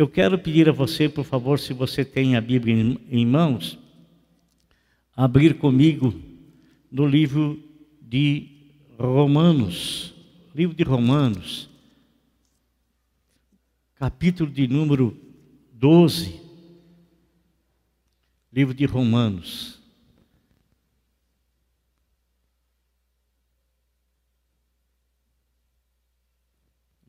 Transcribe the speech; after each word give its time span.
Eu 0.00 0.08
quero 0.08 0.38
pedir 0.38 0.66
a 0.66 0.72
você, 0.72 1.10
por 1.10 1.26
favor, 1.26 1.58
se 1.58 1.74
você 1.74 2.06
tem 2.06 2.34
a 2.34 2.40
Bíblia 2.40 2.74
em, 3.10 3.26
mãos, 3.26 3.78
abrir 5.14 5.58
comigo 5.58 6.18
no 6.90 7.06
livro 7.06 7.62
de 8.00 8.48
Romanos, 8.98 10.14
livro 10.54 10.74
de 10.74 10.82
Romanos, 10.82 11.68
capítulo 13.94 14.50
de 14.50 14.66
número 14.66 15.14
12, 15.74 16.40
livro 18.50 18.72
de 18.72 18.86
Romanos. 18.86 19.78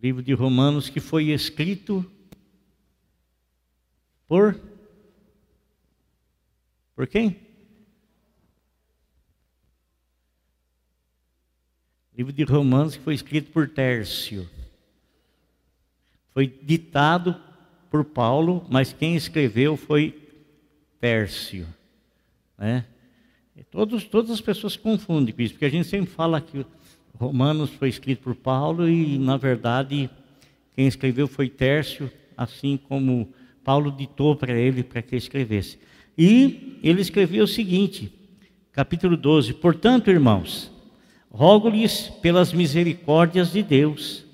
Livro 0.04 0.22
de 0.22 0.34
Romanos 0.34 0.90
que 0.90 1.00
foi 1.00 1.30
escrito 1.30 2.06
por 4.32 4.58
por 6.96 7.06
quem? 7.06 7.36
Livro 12.18 12.32
de 12.32 12.46
Romanos 12.46 12.96
que 12.96 13.04
foi 13.04 13.14
escrito 13.14 13.52
por 13.52 13.68
Tércio. 13.68 14.50
Foi 16.34 16.48
ditado 16.48 17.36
por 17.90 18.06
Paulo, 18.06 18.66
mas 18.70 18.94
quem 18.94 19.18
escreveu 19.18 19.76
foi 19.76 20.18
Tércio. 21.02 21.68
Né? 22.58 22.86
Todos, 23.70 24.06
todas 24.06 24.32
as 24.32 24.40
pessoas 24.40 24.78
confundem 24.78 25.36
com 25.36 25.42
isso, 25.42 25.56
porque 25.56 25.66
a 25.66 25.70
gente 25.70 25.90
sempre 25.90 26.10
fala 26.10 26.40
que 26.40 26.66
Romanos 27.16 27.72
foi 27.72 27.90
escrito 27.90 28.24
por 28.24 28.36
Paulo 28.36 28.88
e, 28.88 29.20
na 29.20 29.36
verdade, 29.36 30.10
quem 30.74 30.88
escreveu 30.88 31.28
foi 31.28 31.50
Tércio, 31.50 32.10
assim 32.38 32.78
como 32.78 33.34
Paulo 33.64 33.92
ditou 33.92 34.36
para 34.36 34.54
ele 34.54 34.84
para 34.84 35.02
que 35.02 35.16
escrevesse. 35.16 35.78
E 36.18 36.80
ele 36.84 37.02
escreveu 37.02 37.44
o 37.44 37.48
seguinte, 37.48 38.12
capítulo 38.72 39.16
12: 39.16 39.54
Portanto, 39.54 40.10
irmãos, 40.10 40.72
rogo-lhes 41.30 42.10
pelas 42.22 42.52
misericórdias 42.52 43.52
de 43.52 43.64
Deus, 43.64 44.26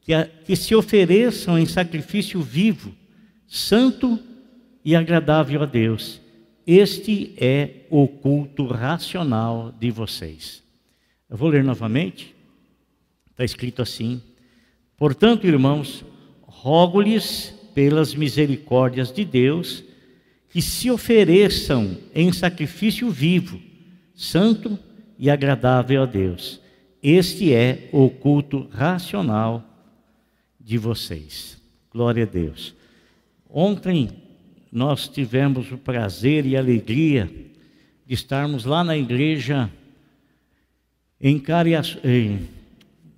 que, 0.00 0.12
a, 0.12 0.24
que 0.26 0.56
se 0.56 0.74
ofereçam 0.74 1.58
em 1.58 1.66
sacrifício 1.66 2.40
vivo, 2.40 2.94
santo 3.46 4.18
e 4.84 4.96
agradável 4.96 5.62
a 5.62 5.66
Deus. 5.66 6.20
Este 6.66 7.34
é 7.36 7.86
o 7.90 8.06
culto 8.06 8.66
racional 8.66 9.72
de 9.78 9.90
vocês. 9.90 10.62
Eu 11.28 11.36
vou 11.36 11.48
ler 11.48 11.64
novamente. 11.64 12.34
Está 13.30 13.44
escrito 13.44 13.82
assim: 13.82 14.22
Portanto, 14.96 15.46
irmãos, 15.46 16.04
rogo-lhes 16.42 17.54
pelas 17.74 18.14
misericórdias 18.14 19.12
de 19.12 19.24
Deus, 19.24 19.84
que 20.50 20.60
se 20.60 20.90
ofereçam 20.90 21.96
em 22.14 22.32
sacrifício 22.32 23.10
vivo, 23.10 23.60
santo 24.14 24.78
e 25.18 25.30
agradável 25.30 26.02
a 26.02 26.06
Deus. 26.06 26.60
Este 27.02 27.52
é 27.52 27.88
o 27.92 28.10
culto 28.10 28.68
racional 28.70 29.64
de 30.60 30.78
vocês. 30.78 31.60
Glória 31.90 32.24
a 32.24 32.26
Deus. 32.26 32.74
Ontem 33.48 34.10
nós 34.70 35.08
tivemos 35.08 35.70
o 35.72 35.78
prazer 35.78 36.46
e 36.46 36.56
a 36.56 36.60
alegria 36.60 37.30
de 38.06 38.14
estarmos 38.14 38.64
lá 38.64 38.84
na 38.84 38.96
igreja 38.96 39.70
em, 41.20 41.38
Carias, 41.38 41.98
em 42.04 42.48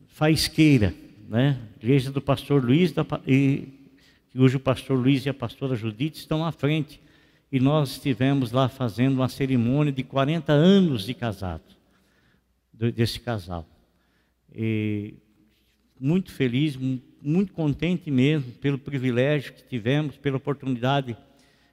Faisqueira, 0.08 0.94
né? 1.28 1.58
igreja 1.82 2.10
do 2.10 2.20
pastor 2.20 2.64
Luiz 2.64 2.92
da, 2.92 3.04
e 3.26 3.68
que 4.34 4.40
hoje 4.40 4.56
o 4.56 4.60
pastor 4.60 4.98
Luiz 4.98 5.24
e 5.24 5.28
a 5.28 5.34
pastora 5.34 5.76
Judite 5.76 6.18
estão 6.18 6.44
à 6.44 6.50
frente. 6.50 7.00
E 7.52 7.60
nós 7.60 7.92
estivemos 7.92 8.50
lá 8.50 8.68
fazendo 8.68 9.14
uma 9.14 9.28
cerimônia 9.28 9.92
de 9.92 10.02
40 10.02 10.52
anos 10.52 11.06
de 11.06 11.14
casado, 11.14 11.62
desse 12.72 13.20
casal. 13.20 13.64
E 14.52 15.14
muito 16.00 16.32
feliz, 16.32 16.76
muito 17.22 17.52
contente 17.52 18.10
mesmo 18.10 18.50
pelo 18.54 18.76
privilégio 18.76 19.52
que 19.52 19.62
tivemos, 19.62 20.16
pela 20.16 20.38
oportunidade, 20.38 21.16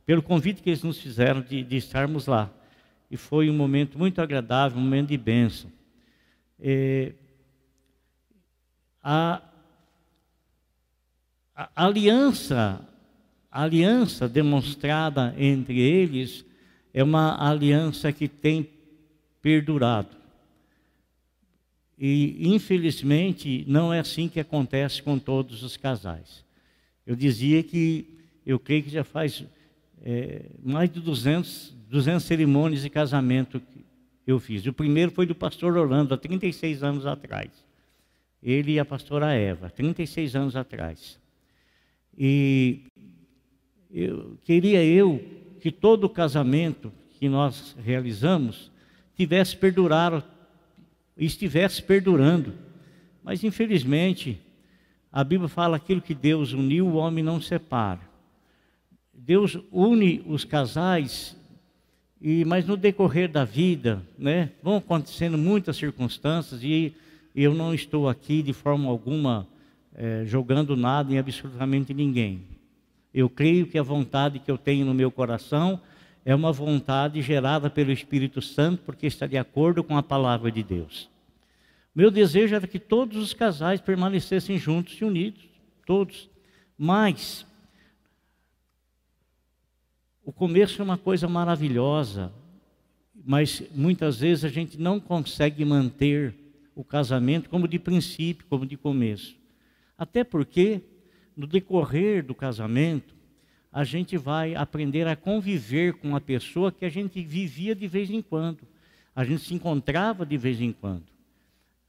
pelo 0.05 0.21
convite 0.21 0.61
que 0.61 0.69
eles 0.69 0.83
nos 0.83 0.99
fizeram 0.99 1.41
de, 1.41 1.63
de 1.63 1.77
estarmos 1.77 2.27
lá. 2.27 2.47
E 3.09 3.17
foi 3.17 3.49
um 3.49 3.57
momento 3.57 3.97
muito 3.97 4.21
agradável, 4.21 4.77
um 4.77 4.83
momento 4.83 5.07
de 5.07 5.17
bênção. 5.17 5.71
A, 9.01 9.41
a 11.75 11.85
aliança, 11.85 12.81
a 13.51 13.63
aliança 13.63 14.27
demonstrada 14.27 15.33
entre 15.37 15.79
eles 15.79 16.45
é 16.93 17.03
uma 17.03 17.47
aliança 17.47 18.11
que 18.11 18.27
tem 18.27 18.69
perdurado. 19.41 20.21
E, 21.97 22.49
infelizmente, 22.53 23.63
não 23.67 23.93
é 23.93 23.99
assim 23.99 24.27
que 24.27 24.39
acontece 24.39 25.03
com 25.03 25.19
todos 25.19 25.61
os 25.61 25.77
casais. 25.77 26.43
Eu 27.05 27.15
dizia 27.15 27.61
que, 27.61 28.07
eu 28.45 28.59
creio 28.59 28.83
que 28.83 28.89
já 28.89 29.03
faz 29.03 29.43
é, 30.03 30.45
mais 30.63 30.89
de 30.89 30.99
200, 30.99 31.73
200 31.89 32.23
cerimônias 32.23 32.81
de 32.81 32.89
casamento 32.89 33.59
que 33.59 33.85
eu 34.25 34.39
fiz. 34.39 34.65
O 34.65 34.73
primeiro 34.73 35.11
foi 35.11 35.25
do 35.25 35.35
pastor 35.35 35.77
Orlando, 35.77 36.13
há 36.13 36.17
36 36.17 36.83
anos 36.83 37.05
atrás. 37.05 37.51
Ele 38.41 38.73
e 38.73 38.79
a 38.79 38.85
pastora 38.85 39.33
Eva, 39.33 39.69
36 39.69 40.35
anos 40.35 40.55
atrás. 40.55 41.19
E 42.17 42.81
eu, 43.89 44.37
queria 44.43 44.83
eu 44.83 45.23
que 45.59 45.71
todo 45.71 46.09
casamento 46.09 46.91
que 47.19 47.29
nós 47.29 47.75
realizamos 47.83 48.71
tivesse 49.15 49.55
perdurado, 49.55 50.23
estivesse 51.17 51.83
perdurando. 51.83 52.53
Mas 53.23 53.43
infelizmente, 53.43 54.39
a 55.11 55.23
Bíblia 55.23 55.47
fala 55.47 55.77
aquilo 55.77 56.01
que 56.01 56.15
Deus 56.15 56.53
uniu, 56.53 56.87
o 56.87 56.95
homem 56.95 57.23
não 57.23 57.39
separa. 57.39 57.99
Deus 59.13 59.59
une 59.71 60.23
os 60.25 60.43
casais, 60.43 61.37
e 62.19 62.43
mas 62.43 62.65
no 62.65 62.75
decorrer 62.75 63.29
da 63.29 63.45
vida, 63.45 64.01
né, 64.17 64.51
vão 64.63 64.77
acontecendo 64.77 65.37
muitas 65.37 65.77
circunstâncias 65.77 66.63
e 66.63 66.93
eu 67.35 67.53
não 67.53 67.73
estou 67.73 68.09
aqui 68.09 68.41
de 68.41 68.51
forma 68.51 68.89
alguma 68.89 69.47
é, 69.95 70.23
jogando 70.25 70.75
nada 70.75 71.13
em 71.13 71.17
absolutamente 71.17 71.93
ninguém. 71.93 72.43
Eu 73.13 73.29
creio 73.29 73.67
que 73.67 73.77
a 73.77 73.83
vontade 73.83 74.39
que 74.39 74.49
eu 74.49 74.57
tenho 74.57 74.85
no 74.85 74.93
meu 74.93 75.11
coração 75.11 75.81
é 76.23 76.33
uma 76.33 76.51
vontade 76.51 77.21
gerada 77.21 77.69
pelo 77.69 77.91
Espírito 77.91 78.41
Santo, 78.41 78.83
porque 78.85 79.07
está 79.07 79.27
de 79.27 79.37
acordo 79.37 79.83
com 79.83 79.97
a 79.97 80.03
palavra 80.03 80.51
de 80.51 80.63
Deus. 80.63 81.09
Meu 81.93 82.09
desejo 82.09 82.55
era 82.55 82.67
que 82.67 82.79
todos 82.79 83.17
os 83.17 83.33
casais 83.33 83.81
permanecessem 83.81 84.57
juntos 84.57 84.93
e 84.93 85.03
unidos, 85.03 85.43
todos. 85.85 86.29
Mas 86.77 87.45
o 90.23 90.31
começo 90.31 90.81
é 90.81 90.85
uma 90.85 90.97
coisa 90.97 91.27
maravilhosa, 91.27 92.31
mas 93.25 93.61
muitas 93.75 94.19
vezes 94.19 94.45
a 94.45 94.49
gente 94.49 94.79
não 94.79 94.99
consegue 94.99 95.65
manter 95.65 96.33
o 96.73 96.83
casamento 96.83 97.49
como 97.49 97.67
de 97.67 97.77
princípio, 97.77 98.45
como 98.47 98.65
de 98.65 98.77
começo. 98.77 99.40
Até 100.01 100.23
porque, 100.23 100.81
no 101.37 101.45
decorrer 101.45 102.25
do 102.25 102.33
casamento, 102.33 103.13
a 103.71 103.83
gente 103.83 104.17
vai 104.17 104.55
aprender 104.55 105.07
a 105.07 105.15
conviver 105.15 105.93
com 105.93 106.15
a 106.15 106.19
pessoa 106.19 106.71
que 106.71 106.83
a 106.83 106.89
gente 106.89 107.21
vivia 107.21 107.75
de 107.75 107.87
vez 107.87 108.09
em 108.09 108.19
quando. 108.19 108.67
A 109.15 109.23
gente 109.23 109.43
se 109.43 109.53
encontrava 109.53 110.25
de 110.25 110.35
vez 110.39 110.59
em 110.59 110.71
quando. 110.71 111.03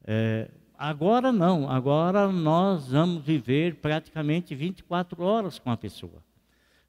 É, 0.05 0.51
agora 0.77 1.33
não, 1.33 1.71
agora 1.71 2.31
nós 2.31 2.89
vamos 2.89 3.25
viver 3.25 3.77
praticamente 3.77 4.55
24 4.55 5.23
horas 5.23 5.59
com 5.59 5.71
a 5.71 5.77
pessoa. 5.79 6.23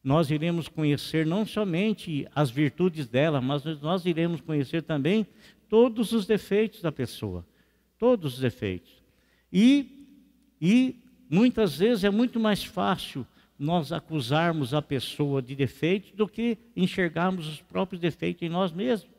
Nós 0.03 0.29
iremos 0.29 0.67
conhecer 0.67 1.25
não 1.25 1.45
somente 1.45 2.27
as 2.35 2.51
virtudes 2.51 3.07
dela, 3.07 3.39
mas 3.39 3.63
nós 3.81 4.05
iremos 4.05 4.41
conhecer 4.41 4.81
também 4.81 5.25
todos 5.69 6.11
os 6.11 6.25
defeitos 6.25 6.81
da 6.81 6.91
pessoa. 6.91 7.45
Todos 7.97 8.33
os 8.33 8.39
defeitos. 8.41 9.01
E, 9.53 10.05
e 10.59 10.99
Muitas 11.33 11.79
vezes 11.79 12.03
é 12.03 12.11
muito 12.11 12.39
mais 12.39 12.63
fácil 12.63 13.25
nós 13.57 13.91
acusarmos 13.91 14.71
a 14.71 14.83
pessoa 14.83 15.41
de 15.41 15.55
defeitos 15.55 16.11
do 16.11 16.27
que 16.27 16.59
enxergarmos 16.75 17.47
os 17.47 17.59
próprios 17.59 17.99
defeitos 17.99 18.43
em 18.43 18.49
nós 18.49 18.71
mesmos. 18.71 19.09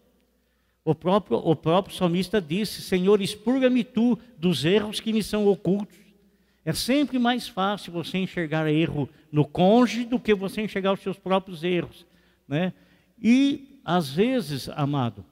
O 0.85 0.95
próprio, 0.95 1.39
o 1.39 1.57
próprio 1.57 1.97
salmista 1.97 2.41
disse: 2.41 2.83
Senhor, 2.83 3.21
expurga-me 3.21 3.83
tu 3.83 4.17
dos 4.39 4.65
erros 4.65 5.01
que 5.01 5.13
me 5.13 5.25
são 5.25 5.49
ocultos. 5.49 5.99
É 6.65 6.73
sempre 6.73 7.19
mais 7.19 7.49
fácil 7.49 7.93
você 7.93 8.19
enxergar 8.19 8.71
erro 8.71 9.09
no 9.33 9.45
cônjuge 9.45 10.05
do 10.05 10.21
que 10.21 10.37
você 10.37 10.63
enxergar 10.63 10.93
os 10.93 11.01
seus 11.01 11.19
próprios 11.19 11.65
erros. 11.65 12.07
Né? 12.47 12.73
E, 13.21 13.81
às 13.85 14.09
vezes, 14.11 14.69
amado, 14.69 15.25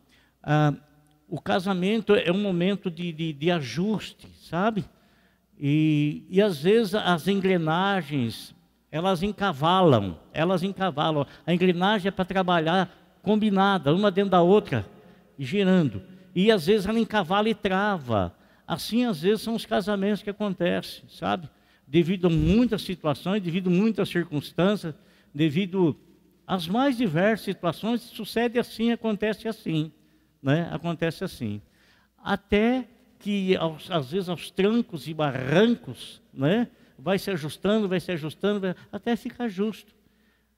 ah, 0.43 0.75
o 1.29 1.41
casamento 1.41 2.13
é 2.13 2.33
um 2.33 2.43
momento 2.43 2.91
de, 2.91 3.13
de, 3.13 3.33
de 3.33 3.51
ajuste, 3.53 4.27
sabe? 4.41 4.85
E, 5.65 6.27
e 6.29 6.43
às 6.43 6.61
vezes 6.61 6.93
as 6.93 7.29
engrenagens 7.29 8.53
elas 8.91 9.23
encavalam, 9.23 10.19
elas 10.33 10.65
encavalam. 10.65 11.25
A 11.47 11.55
engrenagem 11.55 12.09
é 12.09 12.11
para 12.11 12.25
trabalhar 12.25 12.93
combinada, 13.23 13.95
uma 13.95 14.11
dentro 14.11 14.33
da 14.33 14.43
outra, 14.43 14.85
girando. 15.39 16.03
E 16.35 16.51
às 16.51 16.67
vezes 16.67 16.85
ela 16.85 16.99
encavala 16.99 17.49
e 17.49 17.55
trava. 17.55 18.35
Assim, 18.67 19.05
às 19.05 19.23
vezes, 19.23 19.43
são 19.43 19.55
os 19.55 19.65
casamentos 19.65 20.23
que 20.23 20.31
acontecem, 20.31 21.05
sabe? 21.09 21.49
Devido 21.87 22.27
a 22.27 22.31
muitas 22.31 22.83
situações, 22.83 23.41
devido 23.41 23.69
a 23.69 23.73
muitas 23.73 24.09
circunstâncias, 24.09 24.95
devido 25.33 25.97
às 26.47 26.67
mais 26.67 26.97
diversas 26.97 27.45
situações, 27.45 28.01
sucede 28.03 28.59
assim, 28.59 28.91
acontece 28.91 29.47
assim, 29.47 29.93
né? 30.43 30.69
Acontece 30.73 31.23
assim. 31.23 31.63
Até 32.23 32.89
que, 33.23 33.57
às 33.89 34.11
vezes, 34.11 34.29
aos 34.29 34.51
trancos 34.51 35.07
e 35.07 35.15
barrancos, 35.15 36.21
né? 36.35 36.69
vai 37.03 37.19
se 37.19 37.31
ajustando, 37.31 37.89
vai 37.89 38.01
se 38.01 38.13
ajustando, 38.13 38.61
vai, 38.61 38.75
até 38.91 39.17
ficar 39.17 39.49
justo. 39.49 39.93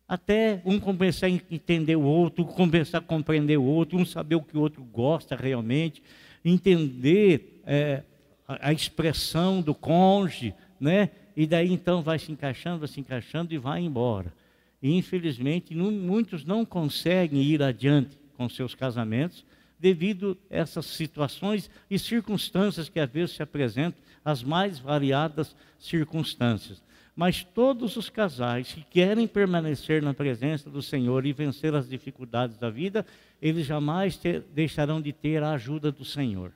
Até 0.06 0.60
um 0.66 0.78
começar 0.78 1.26
a 1.26 1.30
entender 1.30 1.96
o 1.96 2.02
outro, 2.02 2.44
começar 2.44 2.98
a 2.98 3.00
compreender 3.00 3.56
o 3.56 3.64
outro, 3.64 3.98
um 3.98 4.04
saber 4.04 4.34
o 4.34 4.42
que 4.42 4.56
o 4.56 4.60
outro 4.60 4.84
gosta 4.84 5.34
realmente, 5.34 6.02
entender 6.44 7.62
é, 7.64 8.02
a, 8.46 8.68
a, 8.68 8.72
expressão 8.72 9.62
do 9.62 9.74
cônjuge, 9.74 10.54
né? 10.78 11.08
E 11.34 11.46
daí 11.46 11.72
então 11.72 12.02
vai 12.02 12.18
se 12.18 12.30
encaixando, 12.30 12.80
vai 12.80 12.88
se 12.88 13.00
encaixando 13.00 13.54
e 13.54 13.58
vai 13.58 13.80
embora. 13.80 14.32
E 14.82 14.94
infelizmente 14.94 15.74
não, 15.74 15.90
muitos 15.90 16.44
não 16.44 16.66
conseguem 16.66 17.42
ir 17.42 17.62
adiante 17.62 18.18
com 18.36 18.46
seus 18.46 18.74
casamentos 18.74 19.44
devido 19.84 20.38
a 20.50 20.56
essas 20.56 20.86
situações 20.86 21.70
e 21.90 21.98
circunstâncias 21.98 22.88
que 22.88 22.98
às 22.98 23.10
vezes 23.10 23.36
se 23.36 23.42
apresentam 23.42 24.02
as 24.24 24.42
mais 24.42 24.78
variadas 24.78 25.54
circunstâncias. 25.78 26.82
Mas 27.14 27.44
todos 27.44 27.94
os 27.94 28.08
casais 28.08 28.72
que 28.72 28.80
querem 28.80 29.28
permanecer 29.28 30.02
na 30.02 30.14
presença 30.14 30.70
do 30.70 30.80
Senhor 30.80 31.26
e 31.26 31.34
vencer 31.34 31.74
as 31.74 31.86
dificuldades 31.86 32.56
da 32.56 32.70
vida, 32.70 33.04
eles 33.42 33.66
jamais 33.66 34.16
ter, 34.16 34.40
deixarão 34.54 35.02
de 35.02 35.12
ter 35.12 35.42
a 35.42 35.52
ajuda 35.52 35.92
do 35.92 36.02
Senhor. 36.02 36.50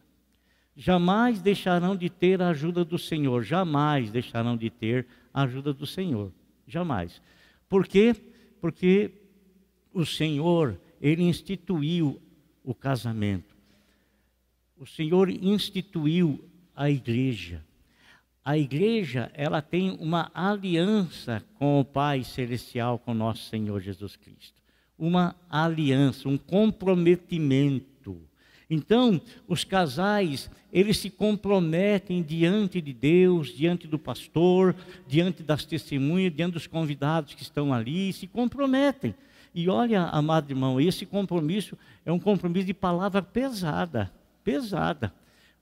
Jamais 0.75 1.43
deixarão 1.43 1.95
de 1.95 2.09
ter 2.09 2.41
a 2.41 2.49
ajuda 2.49 2.83
do 2.83 2.99
Senhor. 2.99 3.43
Jamais 3.43 4.11
deixarão 4.11 4.57
de 4.57 4.71
ter 4.71 5.07
a 5.35 5.43
ajuda 5.43 5.75
do 5.75 5.85
Senhor. 5.85 6.33
Jamais. 6.67 7.21
Por 7.69 7.87
quê? 7.87 8.17
Porque 8.59 9.11
o 9.93 10.07
Senhor, 10.07 10.81
Ele 10.99 11.25
instituiu 11.25 12.19
o 12.69 12.75
casamento. 12.75 13.57
O 14.77 14.85
Senhor 14.85 15.31
instituiu 15.31 16.45
a 16.77 16.91
igreja. 16.91 17.65
A 18.45 18.59
igreja, 18.59 19.31
ela 19.33 19.63
tem 19.63 19.97
uma 19.99 20.31
aliança 20.35 21.43
com 21.55 21.81
o 21.81 21.85
Pai 21.85 22.23
Celestial, 22.23 22.99
com 22.99 23.15
nosso 23.15 23.49
Senhor 23.49 23.81
Jesus 23.81 24.17
Cristo. 24.17 24.61
Uma 24.99 25.35
aliança, 25.49 26.29
um 26.29 26.37
comprometimento. 26.37 28.21
Então, 28.69 29.19
os 29.47 29.65
casais, 29.65 30.51
eles 30.71 30.99
se 30.99 31.09
comprometem 31.09 32.23
diante 32.23 32.83
de 32.83 32.93
Deus, 32.93 33.49
diante 33.49 33.87
do 33.87 33.99
pastor, 33.99 34.77
diante 35.07 35.43
das 35.43 35.65
testemunhas, 35.65 36.35
diante 36.35 36.53
dos 36.53 36.67
convidados 36.67 37.33
que 37.33 37.43
estão 37.43 37.73
ali, 37.73 38.13
se 38.13 38.27
comprometem. 38.27 39.15
E 39.59 39.69
olha, 39.69 40.05
amado 40.05 40.51
irmão, 40.51 40.81
esse 40.81 41.05
compromisso 41.05 41.77
é 42.07 42.13
um 42.13 42.19
compromisso 42.19 42.67
de 42.67 42.75
palavra 42.75 43.21
pesada, 43.21 44.11
pesada 44.45 45.13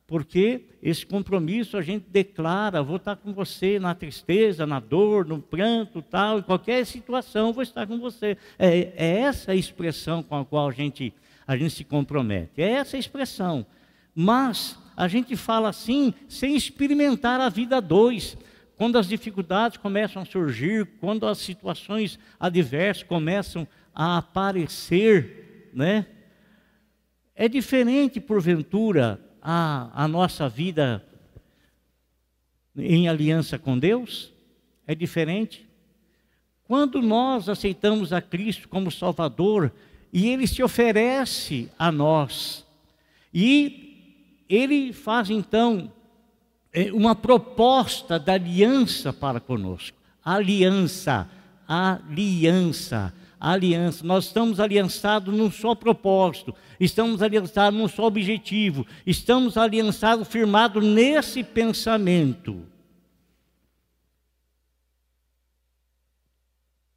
porque 0.07 0.67
esse 0.83 1.05
compromisso 1.05 1.77
a 1.77 1.83
gente 1.83 2.07
declara, 2.09 2.83
vou 2.83 2.97
estar 2.97 3.17
com 3.17 3.33
você 3.33 3.79
na 3.79 3.95
tristeza, 3.95 4.65
na 4.65 4.79
dor, 4.79 5.27
no 5.27 5.41
pranto, 5.43 6.01
tal, 6.01 6.39
em 6.39 6.43
qualquer 6.43 6.87
situação, 6.87 7.53
vou 7.53 7.63
estar 7.63 7.87
com 7.87 7.99
você. 7.99 8.37
É, 8.57 8.93
é 8.97 9.21
essa 9.21 9.51
a 9.51 9.55
expressão 9.55 10.23
com 10.23 10.37
a 10.37 10.45
qual 10.45 10.69
a 10.69 10.73
gente, 10.73 11.13
a 11.47 11.57
gente 11.57 11.75
se 11.75 11.85
compromete, 11.85 12.63
é 12.63 12.71
essa 12.71 12.97
a 12.97 13.01
expressão. 13.01 13.67
Mas 14.15 14.79
a 14.97 15.09
gente 15.09 15.35
fala 15.35 15.71
assim 15.71 16.15
sem 16.29 16.55
experimentar 16.55 17.41
a 17.41 17.49
vida 17.49 17.81
dois. 17.81 18.37
Quando 18.77 18.99
as 18.99 19.09
dificuldades 19.09 19.79
começam 19.79 20.21
a 20.21 20.27
surgir, 20.27 20.87
quando 21.01 21.27
as 21.27 21.39
situações 21.39 22.19
adversas 22.39 23.03
começam 23.03 23.67
a 23.95 24.19
aparecer, 24.19 25.71
né? 25.73 26.07
É 27.35 27.49
diferente, 27.49 28.21
porventura, 28.21 29.21
a, 29.41 30.05
a 30.05 30.07
nossa 30.07 30.49
vida 30.49 31.03
em 32.77 33.09
aliança 33.09 33.59
com 33.59 33.79
Deus? 33.79 34.33
É 34.87 34.95
diferente? 34.95 35.67
Quando 36.65 37.01
nós 37.01 37.49
aceitamos 37.49 38.13
a 38.13 38.21
Cristo 38.21 38.69
como 38.69 38.91
Salvador 38.91 39.73
e 40.13 40.29
Ele 40.29 40.47
se 40.47 40.63
oferece 40.63 41.71
a 41.79 41.91
nós, 41.91 42.67
e 43.33 44.45
Ele 44.49 44.93
faz 44.93 45.31
então 45.31 45.93
uma 46.93 47.15
proposta 47.15 48.19
da 48.19 48.35
aliança 48.35 49.13
para 49.13 49.41
conosco. 49.41 49.97
Aliança, 50.25 51.29
aliança 51.67 53.13
aliança. 53.39 54.05
Nós 54.05 54.27
estamos 54.27 54.61
aliançados 54.61 55.35
num 55.35 55.51
só 55.51 55.75
propósito, 55.75 56.55
estamos 56.81 57.23
aliançados 57.23 57.79
num 57.79 57.89
só 57.89 58.07
objetivo, 58.07 58.87
estamos 59.07 59.57
aliançados, 59.57 60.29
firmados 60.29 60.85
nesse 60.85 61.45
pensamento. 61.45 62.67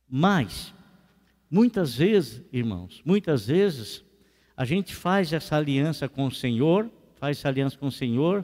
Mas, 0.08 0.74
muitas 1.50 1.96
vezes, 1.96 2.42
irmãos, 2.52 3.02
muitas 3.06 3.46
vezes, 3.46 4.04
a 4.58 4.66
gente 4.66 4.96
faz 4.96 5.32
essa 5.32 5.56
aliança 5.56 6.10
com 6.10 6.26
o 6.26 6.32
Senhor, 6.32 6.90
faz 7.20 7.38
essa 7.38 7.50
aliança 7.50 7.78
com 7.78 7.88
o 7.88 7.92
Senhor, 7.92 8.44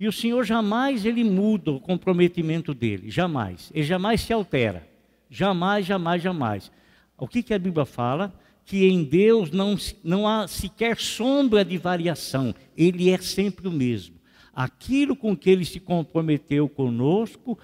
e 0.00 0.06
o 0.06 0.12
Senhor 0.12 0.44
jamais 0.44 1.04
ele 1.04 1.24
muda 1.24 1.72
o 1.72 1.80
comprometimento 1.80 2.72
dele, 2.72 3.10
jamais. 3.10 3.70
Ele 3.74 3.84
jamais 3.84 4.20
se 4.20 4.32
altera. 4.32 4.86
Jamais, 5.28 5.84
jamais, 5.84 6.22
jamais. 6.22 6.70
O 7.16 7.26
que, 7.26 7.42
que 7.42 7.52
a 7.52 7.58
Bíblia 7.58 7.84
fala? 7.84 8.32
Que 8.64 8.86
em 8.86 9.02
Deus 9.02 9.50
não, 9.50 9.76
não 10.04 10.28
há 10.28 10.46
sequer 10.46 10.96
sombra 10.98 11.64
de 11.64 11.76
variação, 11.76 12.54
Ele 12.76 13.10
é 13.10 13.18
sempre 13.18 13.66
o 13.66 13.72
mesmo. 13.72 14.16
Aquilo 14.54 15.16
com 15.16 15.36
que 15.36 15.50
Ele 15.50 15.64
se 15.64 15.80
comprometeu 15.80 16.68
conosco, 16.68 17.58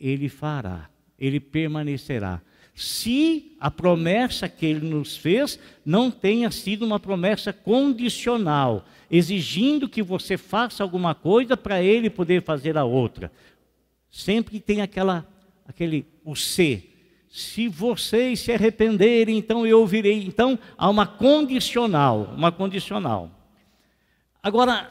Ele 0.00 0.28
fará, 0.28 0.90
Ele 1.18 1.38
permanecerá. 1.38 2.42
Se 2.78 3.56
a 3.58 3.72
promessa 3.72 4.48
que 4.48 4.64
Ele 4.64 4.86
nos 4.86 5.16
fez 5.16 5.58
não 5.84 6.12
tenha 6.12 6.48
sido 6.48 6.86
uma 6.86 7.00
promessa 7.00 7.52
condicional, 7.52 8.86
exigindo 9.10 9.88
que 9.88 10.00
você 10.00 10.36
faça 10.36 10.84
alguma 10.84 11.12
coisa 11.12 11.56
para 11.56 11.82
Ele 11.82 12.08
poder 12.08 12.40
fazer 12.44 12.78
a 12.78 12.84
outra. 12.84 13.32
Sempre 14.08 14.60
tem 14.60 14.80
aquela, 14.80 15.26
aquele, 15.66 16.06
o 16.24 16.36
ser 16.36 16.94
se 17.28 17.66
vocês 17.66 18.38
se 18.38 18.52
arrependerem, 18.52 19.36
então 19.36 19.66
eu 19.66 19.80
ouvirei. 19.80 20.22
Então 20.22 20.56
há 20.76 20.88
uma 20.88 21.04
condicional, 21.04 22.32
uma 22.36 22.52
condicional. 22.52 23.28
Agora, 24.40 24.88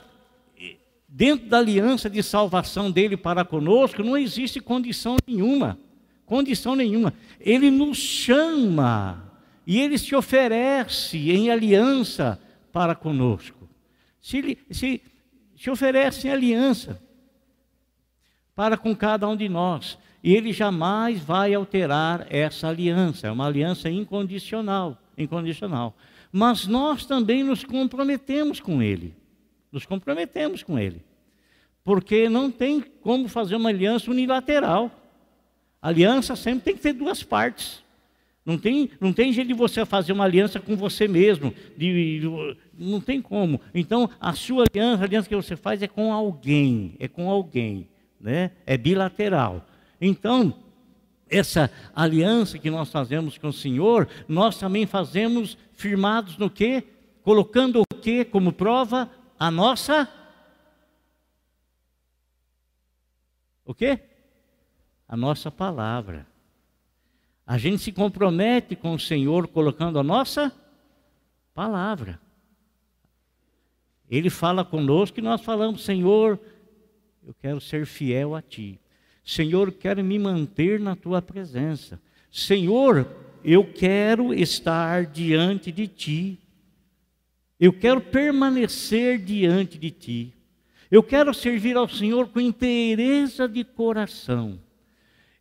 dentro 1.07 1.47
da 1.47 1.59
aliança 1.59 2.09
de 2.09 2.21
salvação 2.21 2.91
dele 2.91 3.15
para 3.15 3.45
conosco, 3.45 4.03
não 4.03 4.17
existe 4.17 4.59
condição 4.59 5.15
nenhuma. 5.25 5.79
Condição 6.27 6.75
nenhuma. 6.75 7.13
Ele 7.39 7.71
nos 7.71 7.97
chama 7.97 9.31
e 9.65 9.79
ele 9.79 9.97
se 9.97 10.13
oferece 10.13 11.31
em 11.31 11.49
aliança 11.49 12.39
para 12.71 12.93
conosco. 12.93 13.67
Se, 14.21 14.57
se, 14.69 15.01
se 15.57 15.69
oferece 15.69 16.27
em 16.27 16.31
aliança 16.31 17.01
para 18.53 18.75
com 18.77 18.93
cada 18.93 19.25
um 19.25 19.37
de 19.37 19.47
nós 19.47 19.97
e 20.21 20.35
ele 20.35 20.51
jamais 20.51 21.21
vai 21.21 21.53
alterar 21.53 22.27
essa 22.29 22.67
aliança, 22.67 23.27
é 23.27 23.31
uma 23.31 23.47
aliança 23.47 23.89
incondicional, 23.89 25.01
incondicional. 25.17 25.95
Mas 26.29 26.67
nós 26.67 27.05
também 27.05 27.41
nos 27.41 27.63
comprometemos 27.63 28.59
com 28.59 28.83
ele. 28.83 29.15
Nos 29.71 29.85
comprometemos 29.85 30.61
com 30.61 30.77
ele. 30.77 31.01
Porque 31.85 32.27
não 32.27 32.51
tem 32.51 32.81
como 32.81 33.29
fazer 33.29 33.55
uma 33.55 33.69
aliança 33.69 34.11
unilateral. 34.11 34.91
Aliança 35.81 36.35
sempre 36.35 36.61
tem 36.61 36.75
que 36.75 36.81
ter 36.81 36.93
duas 36.93 37.23
partes. 37.23 37.83
Não 38.45 38.57
tem, 38.57 38.89
não 39.01 39.11
tem 39.11 39.33
jeito 39.33 39.49
de 39.49 39.53
você 39.53 39.85
fazer 39.85 40.13
uma 40.13 40.23
aliança 40.23 40.59
com 40.59 40.75
você 40.77 41.07
mesmo. 41.07 41.53
De, 41.75 42.21
de, 42.21 42.57
não 42.73 43.01
tem 43.01 43.21
como. 43.21 43.59
Então, 43.73 44.09
a 44.19 44.33
sua 44.33 44.63
aliança, 44.71 45.03
a 45.03 45.05
aliança 45.05 45.27
que 45.27 45.35
você 45.35 45.55
faz 45.55 45.81
é 45.83 45.87
com 45.87 46.13
alguém. 46.13 46.95
É 46.97 47.07
com 47.07 47.29
alguém. 47.29 47.89
Né? 48.19 48.51
É 48.65 48.77
bilateral. 48.77 49.65
Então, 49.99 50.53
essa 51.29 51.69
aliança 51.93 52.57
que 52.57 52.69
nós 52.69 52.89
fazemos 52.89 53.37
com 53.37 53.49
o 53.49 53.53
Senhor, 53.53 54.07
nós 54.27 54.57
também 54.57 54.85
fazemos 54.85 55.57
firmados 55.73 56.37
no 56.37 56.49
quê? 56.49 56.83
Colocando 57.23 57.81
o 57.81 57.95
quê 57.95 58.23
como 58.23 58.53
prova? 58.53 59.11
A 59.37 59.51
nossa 59.51 60.07
o 63.65 63.73
quê? 63.73 63.99
A 65.07 65.15
nossa 65.15 65.49
palavra. 65.49 66.27
A 67.45 67.57
gente 67.57 67.79
se 67.81 67.91
compromete 67.91 68.75
com 68.75 68.93
o 68.93 68.99
Senhor 68.99 69.47
colocando 69.47 69.97
a 69.97 70.03
nossa 70.03 70.51
palavra. 71.53 72.19
Ele 74.09 74.29
fala 74.29 74.65
conosco 74.65 75.19
e 75.19 75.23
nós 75.23 75.41
falamos, 75.41 75.83
Senhor, 75.83 76.39
eu 77.25 77.33
quero 77.33 77.59
ser 77.59 77.85
fiel 77.85 78.35
a 78.35 78.41
Ti. 78.41 78.79
Senhor, 79.23 79.71
quero 79.71 80.03
me 80.03 80.17
manter 80.17 80.79
na 80.79 80.95
Tua 80.95 81.21
presença. 81.21 82.01
Senhor, 82.31 83.09
eu 83.43 83.63
quero 83.63 84.33
estar 84.33 85.05
diante 85.05 85.71
de 85.71 85.87
Ti. 85.87 86.39
Eu 87.59 87.73
quero 87.73 87.99
permanecer 87.99 89.19
diante 89.19 89.77
de 89.77 89.91
Ti. 89.91 90.33
Eu 90.89 91.03
quero 91.03 91.33
servir 91.33 91.75
ao 91.75 91.89
Senhor 91.89 92.27
com 92.29 92.39
inteireza 92.39 93.47
de 93.47 93.63
coração. 93.63 94.59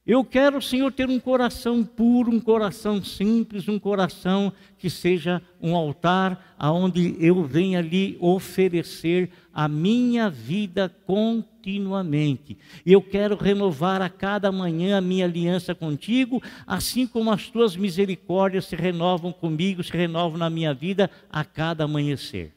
Eu 0.06 0.25
quero, 0.25 0.62
Senhor, 0.62 0.92
ter 0.92 1.08
um 1.08 1.18
coração 1.18 1.82
puro, 1.82 2.30
um 2.30 2.38
coração 2.38 3.02
simples, 3.02 3.66
um 3.66 3.76
coração 3.76 4.52
que 4.78 4.88
seja 4.88 5.42
um 5.60 5.75
altar 5.75 6.54
aonde 6.56 7.16
eu 7.18 7.42
venha 7.42 7.80
lhe 7.80 8.16
oferecer 8.20 9.30
a 9.52 9.66
minha 9.66 10.30
vida 10.30 10.88
continuamente. 11.04 12.56
Eu 12.84 13.02
quero 13.02 13.34
renovar 13.34 14.00
a 14.00 14.08
cada 14.08 14.52
manhã 14.52 14.96
a 14.96 15.00
minha 15.00 15.25
aliança 15.25 15.75
contigo, 15.75 16.40
assim 16.64 17.04
como 17.04 17.32
as 17.32 17.48
tuas 17.48 17.75
misericórdias 17.75 18.66
se 18.66 18.76
renovam 18.76 19.32
comigo, 19.32 19.82
se 19.82 19.90
renovam 19.90 20.38
na 20.38 20.48
minha 20.48 20.72
vida 20.72 21.10
a 21.28 21.44
cada 21.44 21.82
amanhecer. 21.82 22.54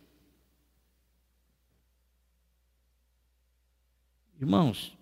Irmãos, 4.40 4.99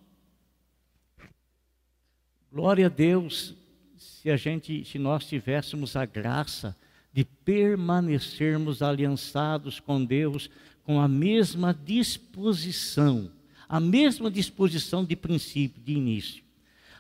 Glória 2.51 2.86
a 2.86 2.89
Deus 2.89 3.54
se 3.98 4.32
a 4.32 4.38
gente, 4.38 4.86
se 4.86 4.98
nós 4.98 5.25
tivéssemos 5.25 5.96
a 5.98 6.06
graça 6.06 6.75
de 7.13 7.25
permanecermos 7.25 8.82
aliançados 8.82 9.80
com 9.80 10.04
Deus 10.04 10.50
com 10.86 11.01
a 11.01 11.08
mesma 11.08 11.74
disposição, 11.74 13.30
a 13.68 13.80
mesma 13.82 14.32
disposição 14.32 15.04
de 15.04 15.16
princípio, 15.16 15.82
de 15.84 15.92
início. 15.92 16.42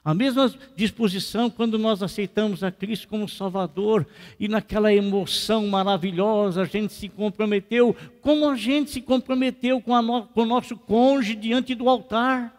A 0.03 0.13
mesma 0.13 0.53
disposição 0.75 1.49
quando 1.49 1.77
nós 1.77 2.03
aceitamos 2.03 2.63
a 2.63 2.71
Cristo 2.71 3.07
como 3.07 3.27
Salvador 3.27 4.05
e 4.37 4.47
naquela 4.47 4.93
emoção 4.93 5.67
maravilhosa 5.67 6.63
a 6.63 6.65
gente 6.65 6.91
se 6.91 7.07
comprometeu, 7.07 7.95
como 8.21 8.49
a 8.49 8.55
gente 8.55 8.91
se 8.91 9.01
comprometeu 9.01 9.81
com, 9.81 10.01
no, 10.01 10.23
com 10.23 10.41
o 10.41 10.45
nosso 10.45 10.75
cônjuge 10.75 11.35
diante 11.35 11.73
do 11.73 11.87
altar 11.87 12.56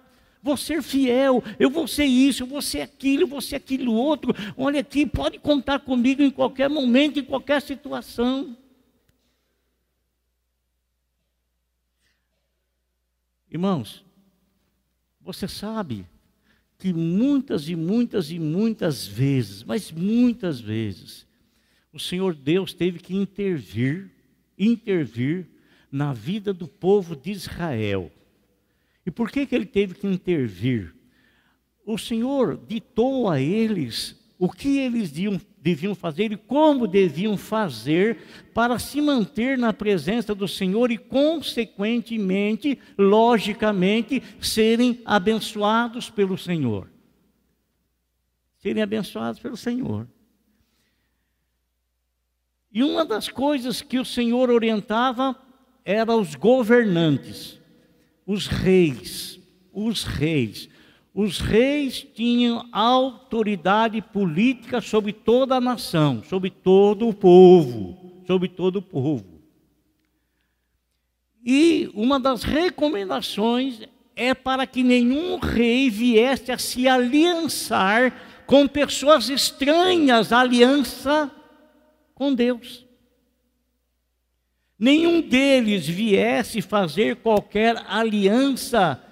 vou 0.49 0.57
ser 0.57 0.83
fiel, 0.83 1.45
eu 1.59 1.69
vou 1.69 1.87
ser 1.87 2.07
isso, 2.07 2.43
eu 2.43 2.47
vou 2.47 2.63
ser 2.63 2.81
aquilo, 2.81 3.25
eu 3.25 3.27
vou 3.27 3.41
ser 3.41 3.57
aquilo 3.57 3.93
outro. 3.93 4.33
Olha 4.57 4.81
aqui, 4.81 5.05
pode 5.05 5.39
contar 5.39 5.81
comigo 5.81 6.23
em 6.23 6.31
qualquer 6.31 6.71
momento, 6.71 7.19
em 7.19 7.25
qualquer 7.25 7.61
situação. 7.61 8.57
Irmãos, 13.51 14.03
você 15.21 15.47
sabe 15.47 16.07
que 16.79 16.95
muitas 16.95 17.69
e 17.69 17.77
muitas 17.77 18.31
e 18.31 18.39
muitas 18.39 19.07
vezes, 19.07 19.63
mas 19.63 19.93
muitas 19.93 20.59
vezes, 20.59 21.27
o 21.93 21.99
Senhor 21.99 22.35
Deus 22.35 22.73
teve 22.73 23.01
que 23.01 23.15
intervir, 23.15 24.11
intervir 24.59 25.47
na 25.93 26.15
vida 26.15 26.55
do 26.55 26.67
povo 26.67 27.15
de 27.15 27.33
Israel 27.33 28.11
e 29.09 29.11
por 29.11 29.31
que, 29.31 29.47
que 29.47 29.55
ele 29.55 29.65
teve 29.65 29.95
que 29.95 30.07
intervir? 30.07 30.95
O 31.83 31.97
Senhor 31.97 32.61
ditou 32.69 33.27
a 33.27 33.41
eles 33.41 34.15
o 34.39 34.51
que 34.51 34.77
eles 34.77 35.11
deviam, 35.63 35.95
fazer 35.95 36.31
e 36.31 36.37
como 36.37 36.87
deviam 36.87 37.35
fazer 37.35 38.19
para 38.53 38.79
se 38.79 39.01
manter 39.01 39.57
na 39.57 39.73
presença 39.73 40.35
do 40.35 40.47
Senhor 40.47 40.91
e, 40.91 40.99
consequentemente, 40.99 42.79
logicamente, 42.99 44.23
serem 44.43 45.01
abençoados 45.07 46.11
pelo 46.11 46.37
Senhor. 46.37 46.93
Serem 48.59 48.83
abençoados 48.83 49.41
pelo 49.41 49.57
Senhor. 49.57 50.07
E 52.71 52.83
uma 52.83 53.07
das 53.07 53.31
coisas 53.31 53.81
que 53.81 53.99
o 53.99 54.05
Senhor 54.05 54.51
orientava 54.51 55.35
era 55.83 56.15
os 56.15 56.35
governantes 56.35 57.58
os 58.29 58.47
reis, 58.47 59.41
os 59.73 60.05
reis. 60.05 60.69
Os 61.15 61.41
reis 61.41 62.07
tinham 62.15 62.69
autoridade 62.71 64.03
política 64.03 64.83
sobre 64.83 65.15
toda 65.15 65.57
a 65.57 65.61
nação, 65.61 66.23
sobre 66.23 66.51
todo 66.51 67.09
o 67.09 67.15
povo, 67.15 68.23
sobre 68.27 68.49
todo 68.49 68.77
o 68.77 68.83
povo. 68.83 69.41
E 71.43 71.91
uma 71.95 72.21
das 72.21 72.43
recomendações 72.43 73.81
é 74.15 74.35
para 74.35 74.67
que 74.67 74.83
nenhum 74.83 75.39
rei 75.39 75.89
viesse 75.89 76.53
a 76.53 76.59
se 76.59 76.87
aliançar 76.87 78.45
com 78.47 78.69
pessoas 78.69 79.31
estranhas 79.31 80.33
à 80.33 80.41
aliança 80.41 81.31
com 82.15 82.35
Deus 82.35 82.88
nenhum 84.79 85.21
deles 85.21 85.87
viesse 85.89 86.63
fazer 86.63 87.17
qualquer 87.17 87.77
aliança 87.89 89.03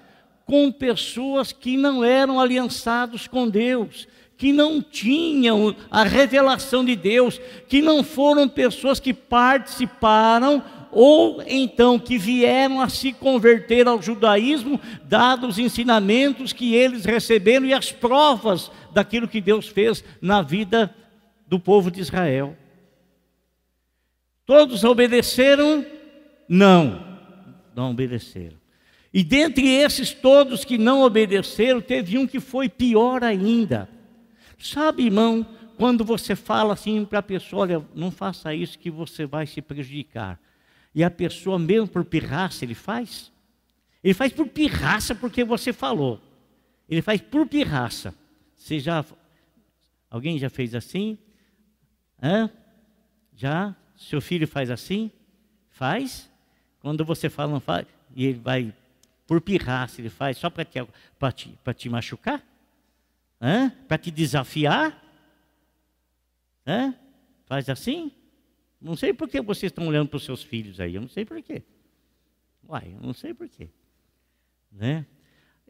com 0.45 0.71
pessoas 0.71 1.51
que 1.51 1.75
não 1.75 2.03
eram 2.03 2.39
aliançados 2.39 3.27
com 3.27 3.49
Deus, 3.49 4.07
que 4.37 4.53
não 4.53 4.81
tinham 4.81 5.75
a 5.91 6.03
revelação 6.03 6.85
de 6.85 6.95
Deus, 6.95 7.41
que 7.67 7.81
não 7.81 8.03
foram 8.03 8.47
pessoas 8.47 8.99
que 8.99 9.13
participaram 9.13 10.63
ou 10.91 11.43
então 11.45 11.99
que 11.99 12.17
vieram 12.17 12.79
a 12.79 12.87
se 12.87 13.11
converter 13.11 13.87
ao 13.87 14.01
judaísmo, 14.01 14.79
dados 15.03 15.49
os 15.49 15.59
ensinamentos 15.59 16.53
que 16.53 16.73
eles 16.73 17.03
receberam 17.03 17.65
e 17.65 17.73
as 17.73 17.91
provas 17.91 18.71
daquilo 18.93 19.27
que 19.27 19.41
Deus 19.41 19.67
fez 19.67 20.03
na 20.21 20.41
vida 20.41 20.95
do 21.45 21.59
povo 21.59 21.91
de 21.91 21.99
Israel. 21.99 22.55
Todos 24.47 24.85
obedeceram? 24.85 25.85
Não, 26.47 27.19
não 27.75 27.91
obedeceram. 27.91 28.55
E 29.13 29.21
dentre 29.21 29.67
esses 29.67 30.13
todos 30.13 30.63
que 30.63 30.77
não 30.77 31.01
obedeceram, 31.01 31.81
teve 31.81 32.17
um 32.17 32.25
que 32.25 32.39
foi 32.39 32.69
pior 32.69 33.25
ainda. 33.25 33.89
Sabe, 34.57 35.03
irmão, 35.03 35.45
quando 35.75 36.05
você 36.05 36.33
fala 36.33 36.73
assim 36.73 37.03
para 37.03 37.19
a 37.19 37.23
pessoa, 37.23 37.63
olha, 37.63 37.85
não 37.93 38.09
faça 38.09 38.55
isso 38.55 38.79
que 38.79 38.89
você 38.89 39.25
vai 39.25 39.45
se 39.45 39.61
prejudicar. 39.61 40.39
E 40.95 41.03
a 41.03 41.11
pessoa, 41.11 41.59
mesmo 41.59 41.89
por 41.89 42.05
pirraça, 42.05 42.63
ele 42.63 42.73
faz? 42.73 43.29
Ele 44.01 44.13
faz 44.13 44.31
por 44.31 44.47
pirraça 44.47 45.13
porque 45.13 45.43
você 45.43 45.73
falou. 45.73 46.21
Ele 46.89 47.01
faz 47.01 47.19
por 47.19 47.45
pirraça. 47.47 48.15
Você 48.55 48.79
já. 48.79 49.03
Alguém 50.09 50.39
já 50.39 50.49
fez 50.49 50.73
assim? 50.73 51.17
Hã? 52.23 52.49
Já? 53.35 53.75
Seu 53.97 54.21
filho 54.21 54.47
faz 54.47 54.69
assim? 54.69 55.11
Faz. 55.69 56.31
Quando 56.79 57.03
você 57.03 57.29
fala 57.29 57.51
não 57.51 57.59
faz, 57.59 57.85
e 58.15 58.25
ele 58.25 58.39
vai 58.39 58.73
por 59.25 59.41
pirraça, 59.41 59.99
ele 59.99 60.09
faz 60.09 60.37
só 60.37 60.49
para 60.49 60.63
te, 60.63 60.79
te, 61.35 61.73
te 61.73 61.89
machucar? 61.89 62.41
Para 63.87 63.97
te 63.97 64.09
desafiar? 64.09 65.03
Hã? 66.65 66.93
Faz 67.45 67.69
assim? 67.69 68.11
Não 68.79 68.95
sei 68.95 69.13
por 69.13 69.27
que 69.27 69.41
vocês 69.41 69.71
estão 69.71 69.87
olhando 69.87 70.09
para 70.09 70.17
os 70.17 70.23
seus 70.23 70.43
filhos 70.43 70.79
aí, 70.79 70.95
eu 70.95 71.01
não 71.01 71.09
sei 71.09 71.25
por 71.25 71.41
quê. 71.41 71.63
Uai, 72.67 72.93
eu 72.93 73.01
não 73.01 73.13
sei 73.13 73.33
por 73.33 73.49
quê. 73.49 73.69
Né? 74.71 75.05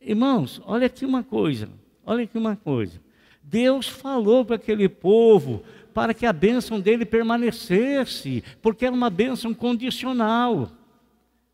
Irmãos, 0.01 0.61
olha 0.65 0.87
aqui 0.87 1.05
uma 1.05 1.23
coisa, 1.23 1.69
olha 2.05 2.25
aqui 2.25 2.37
uma 2.37 2.55
coisa. 2.55 3.01
Deus 3.41 3.87
falou 3.87 4.43
para 4.43 4.57
aquele 4.57 4.89
povo 4.89 5.63
para 5.97 6.13
que 6.13 6.27
a 6.27 6.31
bênção 6.31 6.79
dele 6.79 7.07
permanecesse, 7.07 8.43
porque 8.61 8.85
era 8.85 8.93
uma 8.93 9.09
bênção 9.09 9.51
condicional. 9.51 10.69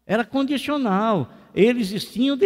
Era 0.06 0.26
condicional. 0.26 1.32
Eles 1.56 2.04
tinham, 2.12 2.38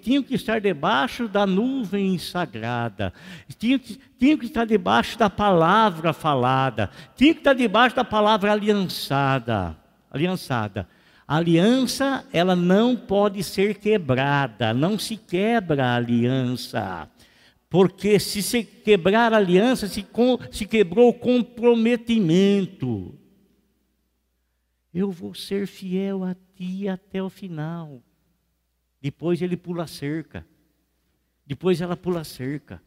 tinham 0.00 0.22
que 0.22 0.34
estar 0.34 0.58
debaixo 0.58 1.28
da 1.28 1.44
nuvem 1.44 2.16
sagrada, 2.16 3.12
tinham, 3.58 3.78
tinham 4.18 4.38
que 4.38 4.46
estar 4.46 4.64
debaixo 4.64 5.18
da 5.18 5.28
palavra 5.28 6.14
falada, 6.14 6.88
tinham 7.14 7.34
que 7.34 7.40
estar 7.40 7.52
debaixo 7.52 7.94
da 7.94 8.04
palavra 8.06 8.50
aliançada. 8.50 9.76
aliançada. 10.10 10.88
A 11.28 11.36
aliança, 11.36 12.24
ela 12.32 12.56
não 12.56 12.96
pode 12.96 13.42
ser 13.44 13.74
quebrada, 13.74 14.72
não 14.72 14.98
se 14.98 15.18
quebra 15.18 15.88
a 15.88 15.96
aliança. 15.96 17.06
Porque 17.74 18.20
se 18.20 18.40
se 18.40 18.62
quebrar 18.62 19.32
a 19.32 19.36
aliança, 19.36 19.88
se, 19.88 20.04
com, 20.04 20.38
se 20.52 20.64
quebrou 20.64 21.08
o 21.08 21.12
comprometimento. 21.12 23.18
Eu 24.94 25.10
vou 25.10 25.34
ser 25.34 25.66
fiel 25.66 26.22
a 26.22 26.36
ti 26.54 26.88
até 26.88 27.20
o 27.20 27.28
final. 27.28 28.00
Depois 29.02 29.42
ele 29.42 29.56
pula 29.56 29.82
a 29.82 29.86
cerca. 29.88 30.46
Depois 31.44 31.80
ela 31.80 31.96
pula 31.96 32.20
a 32.20 32.24
cerca. 32.24 32.80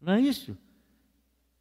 Não 0.00 0.14
é 0.14 0.20
isso? 0.20 0.58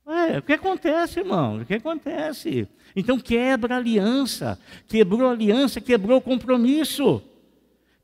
É, 0.07 0.39
o 0.39 0.41
que 0.41 0.53
acontece, 0.53 1.19
irmão? 1.19 1.61
O 1.61 1.65
que 1.67 1.75
acontece? 1.75 2.67
Então 2.95 3.19
quebra 3.19 3.75
a 3.75 3.77
aliança. 3.77 4.59
Quebrou 4.87 5.29
a 5.29 5.33
aliança, 5.33 5.79
quebrou 5.79 6.17
o 6.17 6.21
compromisso. 6.21 7.21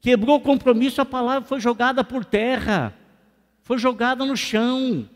Quebrou 0.02 0.38
o 0.38 0.42
compromisso, 0.42 1.00
a 1.00 1.06
palavra 1.06 1.48
foi 1.48 1.60
jogada 1.60 2.04
por 2.04 2.26
terra. 2.26 2.94
Foi 3.62 3.78
jogada 3.78 4.26
no 4.26 4.36
chão. 4.36 5.08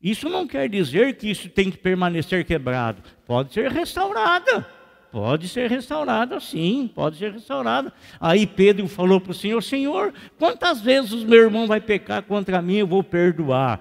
Isso 0.00 0.28
não 0.28 0.46
quer 0.46 0.68
dizer 0.68 1.16
que 1.16 1.28
isso 1.28 1.48
tem 1.48 1.70
que 1.70 1.76
permanecer 1.76 2.44
quebrado. 2.44 3.02
Pode 3.26 3.52
ser 3.52 3.70
restaurada. 3.72 4.64
Pode 5.10 5.48
ser 5.48 5.70
restaurada, 5.70 6.38
sim, 6.40 6.90
pode 6.94 7.16
ser 7.16 7.32
restaurada. 7.32 7.92
Aí 8.20 8.46
Pedro 8.46 8.86
falou 8.86 9.20
para 9.20 9.30
o 9.30 9.34
Senhor: 9.34 9.62
Senhor, 9.62 10.12
quantas 10.38 10.80
vezes 10.80 11.12
o 11.12 11.26
meu 11.26 11.42
irmão 11.42 11.66
vai 11.66 11.80
pecar 11.80 12.22
contra 12.22 12.60
mim, 12.60 12.76
eu 12.76 12.86
vou 12.86 13.02
perdoar? 13.02 13.80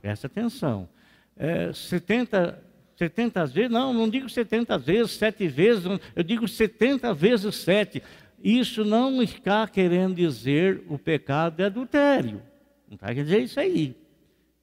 Presta 0.00 0.26
atenção. 0.26 0.88
É, 1.36 1.72
70, 1.72 2.58
70 2.96 3.46
vezes, 3.46 3.70
não, 3.70 3.92
não 3.92 4.08
digo 4.08 4.28
70 4.28 4.78
vezes, 4.78 5.12
7 5.12 5.46
vezes, 5.48 5.84
eu 6.16 6.22
digo 6.22 6.48
70 6.48 7.12
vezes 7.12 7.54
7. 7.56 8.02
Isso 8.42 8.84
não 8.84 9.22
está 9.22 9.66
querendo 9.68 10.14
dizer 10.14 10.82
o 10.88 10.98
pecado 10.98 11.56
de 11.56 11.64
adultério. 11.64 12.42
Não 12.88 12.94
está 12.94 13.08
querendo 13.08 13.26
dizer 13.26 13.40
isso 13.40 13.60
aí. 13.60 13.96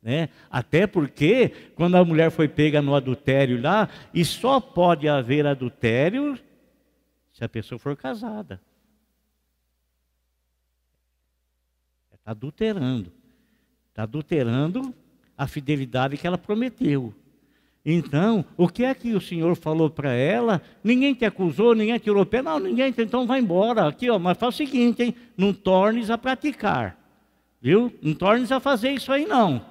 Né? 0.02 0.30
Até 0.50 0.88
porque, 0.88 1.50
quando 1.76 1.96
a 1.96 2.06
mulher 2.06 2.32
foi 2.32 2.48
pega 2.48 2.82
no 2.82 2.96
adultério 2.96 3.62
lá, 3.62 3.90
e 4.14 4.24
só 4.24 4.60
pode 4.60 5.08
haver 5.08 5.46
adultério 5.46 6.40
se 7.32 7.44
a 7.44 7.50
pessoa 7.50 7.78
for 7.78 7.96
casada. 7.96 8.60
Está 12.14 12.32
adulterando. 12.32 13.12
Está 13.90 14.04
adulterando 14.04 14.94
a 15.38 15.48
fidelidade 15.48 16.18
que 16.18 16.28
ela 16.28 16.38
prometeu. 16.38 17.14
Então, 17.90 18.44
o 18.58 18.68
que 18.68 18.84
é 18.84 18.94
que 18.94 19.14
o 19.14 19.22
Senhor 19.22 19.56
falou 19.56 19.90
para 19.90 20.12
ela? 20.12 20.62
Ninguém 20.84 21.14
te 21.14 21.24
acusou, 21.24 21.74
ninguém 21.74 21.98
tirou 21.98 22.26
pé, 22.26 22.42
não, 22.42 22.60
ninguém, 22.60 22.94
então 22.98 23.26
vai 23.26 23.40
embora. 23.40 23.88
Aqui, 23.88 24.10
ó, 24.10 24.20
mas 24.20 24.38
faz 24.38 24.56
o 24.56 24.58
seguinte, 24.58 25.02
hein? 25.02 25.16
Não 25.38 25.54
tornes 25.54 26.10
a 26.10 26.18
praticar. 26.18 27.00
Viu? 27.62 27.94
Não 28.02 28.14
tornes 28.14 28.52
a 28.52 28.60
fazer 28.60 28.92
isso 28.92 29.10
aí, 29.10 29.26
não. 29.26 29.66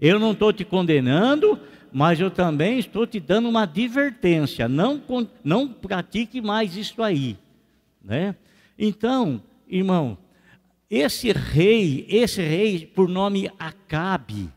Eu 0.00 0.18
não 0.18 0.32
estou 0.32 0.52
te 0.52 0.64
condenando, 0.64 1.56
mas 1.92 2.18
eu 2.18 2.32
também 2.32 2.80
estou 2.80 3.06
te 3.06 3.20
dando 3.20 3.48
uma 3.48 3.62
advertência. 3.62 4.66
Não, 4.66 5.00
não 5.44 5.68
pratique 5.68 6.40
mais 6.40 6.76
isso 6.76 7.00
aí. 7.00 7.38
Né? 8.02 8.34
Então, 8.76 9.40
irmão, 9.68 10.18
esse 10.90 11.30
rei, 11.30 12.06
esse 12.08 12.42
rei 12.42 12.90
por 12.92 13.08
nome 13.08 13.48
Acabe, 13.56 14.50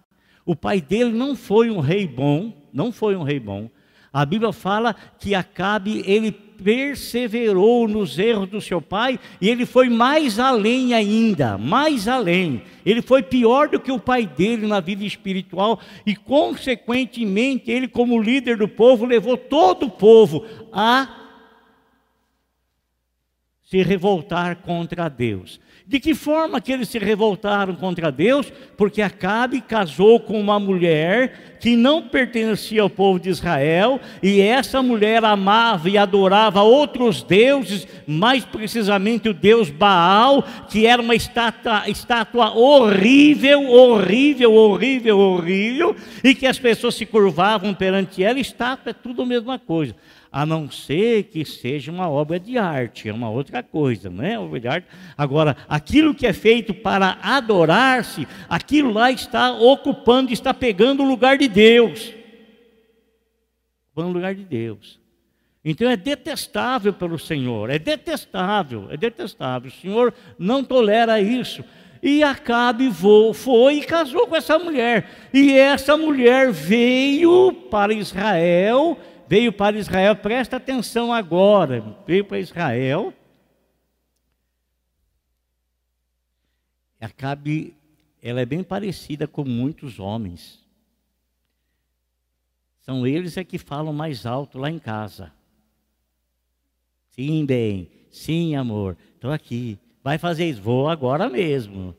o 0.48 0.56
pai 0.56 0.80
dele 0.80 1.12
não 1.12 1.36
foi 1.36 1.70
um 1.70 1.82
rei 1.82 2.08
bom, 2.08 2.54
não 2.74 2.90
foi 2.90 3.18
um 3.18 3.24
rei 3.24 3.38
bom. 3.38 3.70
A 4.14 4.26
Bíblia 4.26 4.54
fala 4.54 4.96
que 5.20 5.36
Acabe, 5.36 6.02
ele 6.06 6.32
perseverou 6.32 7.86
nos 7.86 8.18
erros 8.18 8.50
do 8.50 8.62
seu 8.62 8.82
pai 8.82 9.20
e 9.42 9.50
ele 9.50 9.66
foi 9.66 9.90
mais 9.90 10.40
além 10.40 10.94
ainda, 10.94 11.58
mais 11.58 12.08
além. 12.08 12.62
Ele 12.86 13.02
foi 13.02 13.22
pior 13.22 13.68
do 13.68 13.80
que 13.80 13.92
o 13.92 14.00
pai 14.00 14.26
dele 14.26 14.66
na 14.66 14.80
vida 14.80 15.04
espiritual 15.04 15.82
e, 16.06 16.16
consequentemente, 16.16 17.70
ele, 17.70 17.88
como 17.88 18.20
líder 18.20 18.56
do 18.56 18.70
povo, 18.70 19.06
levou 19.06 19.36
todo 19.36 19.88
o 19.88 19.92
povo 19.92 20.46
a 20.72 21.27
se 23.70 23.84
revoltar 23.84 24.58
contra 24.58 25.10
Deus. 25.10 25.60
De 25.86 26.00
que 26.00 26.14
forma 26.14 26.60
que 26.62 26.72
eles 26.72 26.88
se 26.88 27.00
revoltaram 27.00 27.76
contra 27.76 28.10
Deus? 28.12 28.52
Porque 28.78 29.02
Acabe 29.02 29.60
casou 29.60 30.22
com 30.22 30.40
uma 30.40 30.58
mulher 30.58 31.58
que 31.60 31.76
não 31.76 32.02
pertencia 32.02 32.82
ao 32.82 32.90
povo 32.90 33.20
de 33.20 33.30
Israel, 33.30 34.00
e 34.24 34.40
essa 34.40 34.82
mulher 34.82 35.24
amava 35.26 35.90
e 35.90 35.98
adorava 35.98 36.62
outros 36.62 37.24
deuses, 37.24 37.88
mais 38.06 38.46
precisamente 38.46 39.28
o 39.28 39.34
deus 39.34 39.70
Baal, 39.70 40.44
que 40.70 40.86
era 40.86 41.02
uma 41.02 41.16
estátua, 41.16 41.90
estátua 41.90 42.52
horrível, 42.54 43.70
horrível, 43.70 44.54
horrível, 44.54 45.20
horrível, 45.20 45.96
e 46.24 46.34
que 46.36 46.46
as 46.46 46.60
pessoas 46.60 46.96
se 46.96 47.06
curvavam 47.06 47.74
perante 47.74 48.24
ela. 48.24 48.40
Estátua 48.40 48.92
é 48.92 48.94
tudo 48.94 49.24
a 49.24 49.26
mesma 49.26 49.60
coisa 49.60 49.96
a 50.32 50.46
não 50.46 50.70
ser 50.70 51.24
que 51.24 51.44
seja 51.46 51.92
uma 51.92 52.10
obra 52.10 52.40
de 52.40 52.58
arte, 52.58 53.10
é 53.10 53.14
uma 53.14 53.30
outra 53.30 53.64
coisa, 53.64 54.10
não 54.10 54.24
é? 54.24 54.38
Obra 54.38 54.60
de 54.60 54.68
arte. 54.68 54.88
Agora, 55.18 55.56
aquilo 55.68 56.14
que 56.14 56.28
é 56.28 56.34
feito 56.34 56.74
para 56.74 57.18
adorar-se, 57.22 58.28
aquilo 58.50 58.92
lá 58.92 59.12
está 59.12 59.52
ocupando, 59.52 60.32
está 60.32 60.54
pegando 60.54 61.04
o 61.04 61.08
lugar 61.08 61.38
de 61.38 61.48
Deus. 61.48 62.14
Ocupando 63.88 64.10
o 64.10 64.14
lugar 64.14 64.36
de 64.36 64.44
Deus. 64.44 65.00
Então 65.64 65.90
é 65.90 65.98
detestável 65.98 66.94
pelo 66.94 67.20
Senhor, 67.20 67.70
é 67.70 67.78
detestável, 67.78 68.88
é 68.90 68.96
detestável. 68.96 69.70
O 69.70 69.82
Senhor 69.82 70.14
não 70.40 70.64
tolera 70.64 71.20
isso. 71.20 71.64
E 72.02 72.24
Acabe 72.24 72.90
foi 73.34 73.76
e 73.76 73.84
casou 73.84 74.28
com 74.28 74.36
essa 74.36 74.58
mulher. 74.58 75.10
E 75.34 75.52
essa 75.58 75.98
mulher 75.98 76.52
veio 76.52 77.52
para 77.70 77.94
Israel 77.94 78.98
veio 79.28 79.52
para 79.52 79.78
Israel, 79.78 80.16
presta 80.16 80.58
atenção 80.58 81.14
agora, 81.14 81.98
veio 82.06 82.26
para 82.26 82.40
Israel. 82.40 83.14
Acabe, 87.00 87.76
ela 88.22 88.42
é 88.42 88.46
bem 88.46 88.64
parecida 88.64 89.28
com 89.28 89.44
muitos 89.44 90.00
homens. 90.00 90.66
São 92.80 93.06
eles 93.06 93.38
é 93.38 93.44
que 93.44 93.58
falam 93.58 93.94
mais 93.94 94.26
alto 94.26 94.58
lá 94.58 94.72
em 94.72 94.80
casa. 94.80 95.32
Sim, 97.12 97.46
bem, 97.46 97.92
sim, 98.10 98.56
amor, 98.56 98.98
estou 99.14 99.32
aqui. 99.32 99.78
Vai 100.04 100.18
fazer 100.18 100.50
isso, 100.50 100.62
vou 100.62 100.88
agora 100.88 101.30
mesmo. 101.30 101.94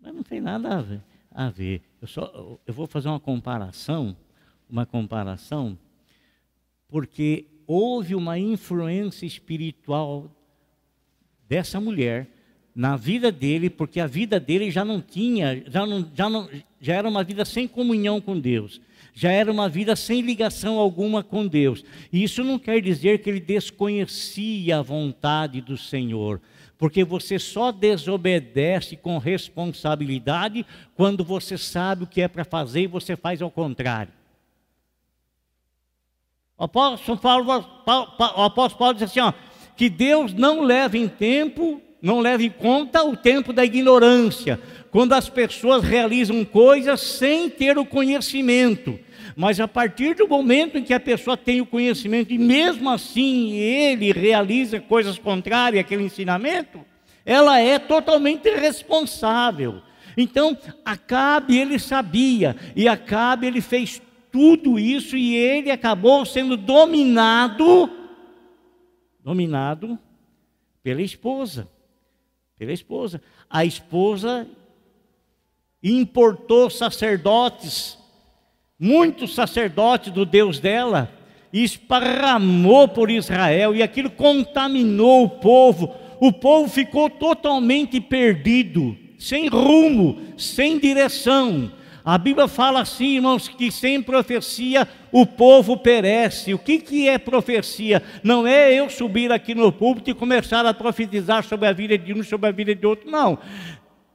Mas 0.00 0.14
não 0.14 0.22
tem 0.22 0.40
nada 0.40 0.78
a 0.78 0.80
ver. 0.80 1.02
A 1.30 1.50
ver. 1.50 1.82
Eu, 2.00 2.08
só, 2.08 2.58
eu 2.66 2.72
vou 2.72 2.86
fazer 2.86 3.08
uma 3.08 3.20
comparação 3.20 4.16
uma 4.68 4.84
comparação, 4.86 5.78
porque 6.88 7.46
houve 7.66 8.14
uma 8.14 8.38
influência 8.38 9.26
espiritual 9.26 10.30
dessa 11.48 11.80
mulher 11.80 12.28
na 12.74 12.96
vida 12.96 13.32
dele, 13.32 13.68
porque 13.68 13.98
a 13.98 14.06
vida 14.06 14.38
dele 14.38 14.70
já 14.70 14.84
não 14.84 15.00
tinha, 15.00 15.64
já, 15.66 15.84
não, 15.84 16.08
já, 16.14 16.30
não, 16.30 16.48
já 16.80 16.94
era 16.94 17.08
uma 17.08 17.24
vida 17.24 17.44
sem 17.44 17.66
comunhão 17.66 18.20
com 18.20 18.38
Deus, 18.38 18.80
já 19.12 19.32
era 19.32 19.50
uma 19.50 19.68
vida 19.68 19.96
sem 19.96 20.20
ligação 20.20 20.78
alguma 20.78 21.24
com 21.24 21.46
Deus. 21.46 21.84
E 22.12 22.22
isso 22.22 22.44
não 22.44 22.56
quer 22.56 22.80
dizer 22.80 23.18
que 23.18 23.28
ele 23.28 23.40
desconhecia 23.40 24.78
a 24.78 24.82
vontade 24.82 25.60
do 25.60 25.76
Senhor, 25.76 26.40
porque 26.78 27.02
você 27.02 27.36
só 27.36 27.72
desobedece 27.72 28.96
com 28.96 29.18
responsabilidade 29.18 30.64
quando 30.94 31.24
você 31.24 31.58
sabe 31.58 32.04
o 32.04 32.06
que 32.06 32.20
é 32.20 32.28
para 32.28 32.44
fazer 32.44 32.82
e 32.82 32.86
você 32.86 33.16
faz 33.16 33.42
ao 33.42 33.50
contrário. 33.50 34.12
O 36.58 36.64
apóstolo 36.64 37.16
Paulo, 37.16 37.52
apóstolo 38.18 38.78
Paulo 38.78 38.94
diz 38.94 39.04
assim, 39.04 39.20
ó, 39.20 39.32
que 39.76 39.88
Deus 39.88 40.34
não 40.34 40.62
leva 40.62 40.98
em 40.98 41.06
tempo, 41.06 41.80
não 42.02 42.18
leva 42.18 42.42
em 42.42 42.50
conta 42.50 43.04
o 43.04 43.16
tempo 43.16 43.52
da 43.52 43.64
ignorância, 43.64 44.60
quando 44.90 45.12
as 45.12 45.28
pessoas 45.28 45.84
realizam 45.84 46.44
coisas 46.44 47.00
sem 47.00 47.48
ter 47.48 47.78
o 47.78 47.84
conhecimento. 47.84 48.98
Mas 49.36 49.60
a 49.60 49.68
partir 49.68 50.16
do 50.16 50.26
momento 50.26 50.78
em 50.78 50.82
que 50.82 50.92
a 50.92 50.98
pessoa 50.98 51.36
tem 51.36 51.60
o 51.60 51.66
conhecimento 51.66 52.32
e 52.32 52.38
mesmo 52.38 52.90
assim 52.90 53.52
ele 53.52 54.10
realiza 54.10 54.80
coisas 54.80 55.16
contrárias 55.16 55.84
àquele 55.84 56.02
ensinamento, 56.02 56.80
ela 57.24 57.60
é 57.60 57.78
totalmente 57.78 58.50
responsável. 58.50 59.80
Então, 60.16 60.58
Acabe 60.84 61.56
ele 61.56 61.78
sabia, 61.78 62.56
e 62.74 62.88
Acabe 62.88 63.46
ele 63.46 63.60
fez 63.60 64.02
tudo 64.38 64.78
isso 64.78 65.16
e 65.16 65.34
ele 65.34 65.68
acabou 65.68 66.24
sendo 66.24 66.56
dominado 66.56 67.90
dominado 69.20 69.98
pela 70.80 71.02
esposa. 71.02 71.68
Pela 72.56 72.72
esposa. 72.72 73.20
A 73.50 73.64
esposa 73.64 74.46
importou 75.82 76.70
sacerdotes, 76.70 77.98
muitos 78.78 79.34
sacerdotes 79.34 80.12
do 80.12 80.24
Deus 80.24 80.60
dela, 80.60 81.12
e 81.52 81.64
esparramou 81.64 82.86
por 82.86 83.10
Israel, 83.10 83.74
e 83.74 83.82
aquilo 83.82 84.08
contaminou 84.08 85.24
o 85.24 85.30
povo. 85.30 85.92
O 86.20 86.32
povo 86.32 86.68
ficou 86.70 87.10
totalmente 87.10 88.00
perdido, 88.00 88.96
sem 89.18 89.48
rumo, 89.48 90.16
sem 90.36 90.78
direção. 90.78 91.72
A 92.08 92.16
Bíblia 92.16 92.48
fala 92.48 92.80
assim, 92.80 93.16
irmãos, 93.16 93.48
que 93.48 93.70
sem 93.70 94.02
profecia 94.02 94.88
o 95.12 95.26
povo 95.26 95.76
perece. 95.76 96.54
O 96.54 96.58
que, 96.58 96.78
que 96.78 97.06
é 97.06 97.18
profecia? 97.18 98.02
Não 98.24 98.46
é 98.46 98.72
eu 98.72 98.88
subir 98.88 99.30
aqui 99.30 99.54
no 99.54 99.70
púlpito 99.70 100.08
e 100.08 100.14
começar 100.14 100.64
a 100.64 100.72
profetizar 100.72 101.44
sobre 101.44 101.68
a 101.68 101.72
vida 101.74 101.98
de 101.98 102.14
um, 102.14 102.22
sobre 102.22 102.48
a 102.48 102.50
vida 102.50 102.74
de 102.74 102.86
outro, 102.86 103.10
não. 103.10 103.38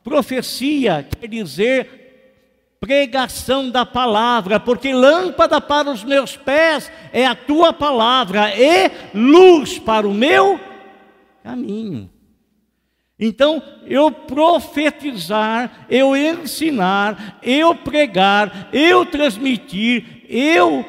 Profecia 0.03 1.07
quer 1.07 1.27
dizer 1.27 2.79
pregação 2.79 3.69
da 3.69 3.85
palavra, 3.85 4.59
porque 4.59 4.91
lâmpada 4.91 5.61
para 5.61 5.91
os 5.91 6.03
meus 6.03 6.35
pés 6.35 6.91
é 7.11 7.27
a 7.27 7.35
tua 7.35 7.71
palavra 7.71 8.51
e 8.57 8.89
luz 9.13 9.77
para 9.77 10.07
o 10.07 10.13
meu 10.15 10.59
caminho. 11.43 12.09
Então, 13.19 13.61
eu 13.85 14.11
profetizar, 14.11 15.85
eu 15.89 16.15
ensinar, 16.15 17.39
eu 17.43 17.75
pregar, 17.75 18.69
eu 18.73 19.05
transmitir, 19.05 20.25
eu 20.27 20.83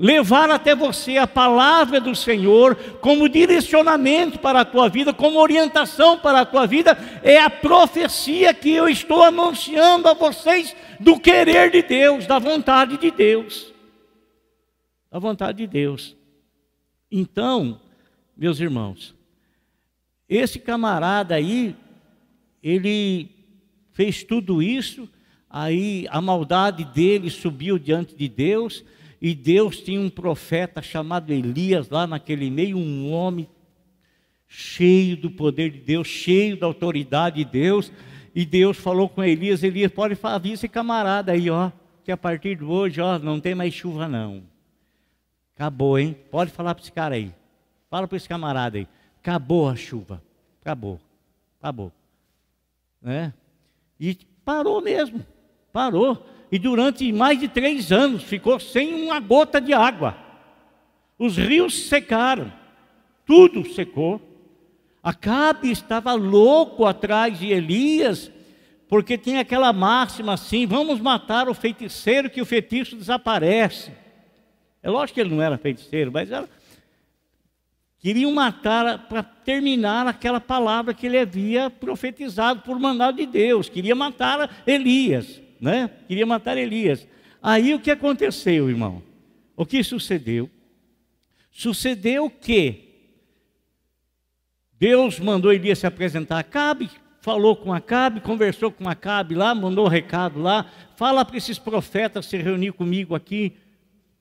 levar 0.00 0.48
até 0.50 0.74
você 0.74 1.18
a 1.18 1.26
palavra 1.26 2.00
do 2.00 2.14
Senhor 2.14 2.74
como 3.00 3.28
direcionamento 3.28 4.38
para 4.38 4.60
a 4.60 4.64
tua 4.64 4.88
vida, 4.88 5.12
como 5.12 5.38
orientação 5.38 6.18
para 6.18 6.40
a 6.40 6.46
tua 6.46 6.66
vida, 6.66 6.96
é 7.22 7.38
a 7.38 7.50
profecia 7.50 8.54
que 8.54 8.70
eu 8.70 8.88
estou 8.88 9.22
anunciando 9.22 10.08
a 10.08 10.14
vocês 10.14 10.74
do 10.98 11.20
querer 11.20 11.70
de 11.70 11.82
Deus, 11.82 12.26
da 12.26 12.38
vontade 12.38 12.96
de 12.96 13.10
Deus. 13.10 13.74
Da 15.10 15.18
vontade 15.18 15.58
de 15.58 15.66
Deus. 15.66 16.16
Então, 17.10 17.78
meus 18.34 18.58
irmãos, 18.58 19.14
esse 20.30 20.60
camarada 20.60 21.34
aí, 21.34 21.74
ele 22.62 23.28
fez 23.90 24.22
tudo 24.22 24.62
isso, 24.62 25.08
aí 25.50 26.06
a 26.08 26.20
maldade 26.20 26.84
dele 26.84 27.28
subiu 27.28 27.80
diante 27.80 28.14
de 28.14 28.28
Deus, 28.28 28.84
e 29.20 29.34
Deus 29.34 29.80
tinha 29.80 30.00
um 30.00 30.08
profeta 30.08 30.80
chamado 30.80 31.32
Elias 31.32 31.90
lá 31.90 32.06
naquele 32.06 32.48
meio, 32.48 32.78
um 32.78 33.12
homem 33.12 33.48
cheio 34.46 35.16
do 35.16 35.30
poder 35.30 35.70
de 35.70 35.80
Deus, 35.80 36.06
cheio 36.06 36.56
da 36.56 36.66
autoridade 36.66 37.44
de 37.44 37.50
Deus. 37.50 37.92
E 38.34 38.46
Deus 38.46 38.76
falou 38.76 39.08
com 39.08 39.22
Elias: 39.22 39.62
Elias, 39.62 39.92
pode 39.92 40.14
falar 40.14 40.40
esse 40.46 40.68
camarada 40.68 41.32
aí, 41.32 41.50
ó, 41.50 41.70
que 42.02 42.10
a 42.10 42.16
partir 42.16 42.56
de 42.56 42.64
hoje, 42.64 43.00
ó, 43.00 43.18
não 43.18 43.40
tem 43.40 43.54
mais 43.54 43.74
chuva 43.74 44.08
não. 44.08 44.42
Acabou, 45.54 45.98
hein? 45.98 46.16
Pode 46.30 46.50
falar 46.50 46.74
para 46.74 46.82
esse 46.82 46.92
cara 46.92 47.16
aí. 47.16 47.34
Fala 47.90 48.08
para 48.08 48.16
esse 48.16 48.28
camarada 48.28 48.78
aí. 48.78 48.88
Acabou 49.22 49.68
a 49.68 49.76
chuva. 49.76 50.22
Acabou. 50.60 51.00
Acabou. 51.60 51.92
Né? 53.00 53.32
E 53.98 54.16
parou 54.44 54.80
mesmo. 54.80 55.24
Parou 55.72 56.26
e 56.50 56.58
durante 56.58 57.10
mais 57.12 57.38
de 57.38 57.48
três 57.48 57.92
anos 57.92 58.24
ficou 58.24 58.58
sem 58.58 59.04
uma 59.04 59.20
gota 59.20 59.60
de 59.60 59.72
água. 59.72 60.16
Os 61.18 61.36
rios 61.36 61.86
secaram, 61.86 62.52
tudo 63.24 63.72
secou. 63.72 64.20
Acabe 65.02 65.70
estava 65.70 66.12
louco 66.12 66.84
atrás 66.84 67.38
de 67.38 67.50
Elias, 67.52 68.30
porque 68.88 69.16
tinha 69.16 69.40
aquela 69.40 69.72
máxima 69.72 70.34
assim: 70.34 70.66
vamos 70.66 71.00
matar 71.00 71.48
o 71.48 71.54
feiticeiro 71.54 72.28
que 72.28 72.40
o 72.40 72.46
feitiço 72.46 72.96
desaparece. 72.96 73.92
É 74.82 74.90
lógico 74.90 75.14
que 75.14 75.20
ele 75.20 75.34
não 75.34 75.42
era 75.42 75.56
feiticeiro, 75.56 76.10
mas 76.10 76.30
era. 76.30 76.48
Queriam 78.00 78.32
matar 78.32 79.06
para 79.08 79.22
terminar 79.22 80.06
aquela 80.06 80.40
palavra 80.40 80.94
que 80.94 81.06
ele 81.06 81.18
havia 81.18 81.70
profetizado 81.70 82.62
por 82.62 82.78
mandado 82.80 83.18
de 83.18 83.26
Deus. 83.26 83.68
Queria 83.68 83.94
matar 83.94 84.62
Elias 84.66 85.40
né? 85.60 85.90
Queria 86.08 86.24
matar 86.24 86.56
Elias. 86.56 87.06
Aí 87.42 87.74
o 87.74 87.80
que 87.80 87.90
aconteceu, 87.90 88.70
irmão? 88.70 89.02
O 89.54 89.66
que 89.66 89.84
sucedeu? 89.84 90.48
Sucedeu 91.50 92.30
que 92.30 92.88
Deus 94.78 95.20
mandou 95.20 95.52
Elias 95.52 95.80
se 95.80 95.86
apresentar 95.86 96.36
a 96.36 96.40
Acabe, 96.40 96.90
falou 97.20 97.54
com 97.54 97.72
Acabe, 97.72 98.20
conversou 98.20 98.72
com 98.72 98.88
Acabe 98.88 99.34
lá, 99.34 99.54
mandou 99.54 99.84
um 99.84 99.88
recado 99.88 100.40
lá, 100.40 100.70
fala 100.96 101.24
para 101.24 101.36
esses 101.36 101.58
profetas 101.58 102.24
se 102.24 102.38
reunir 102.38 102.72
comigo 102.72 103.14
aqui 103.14 103.52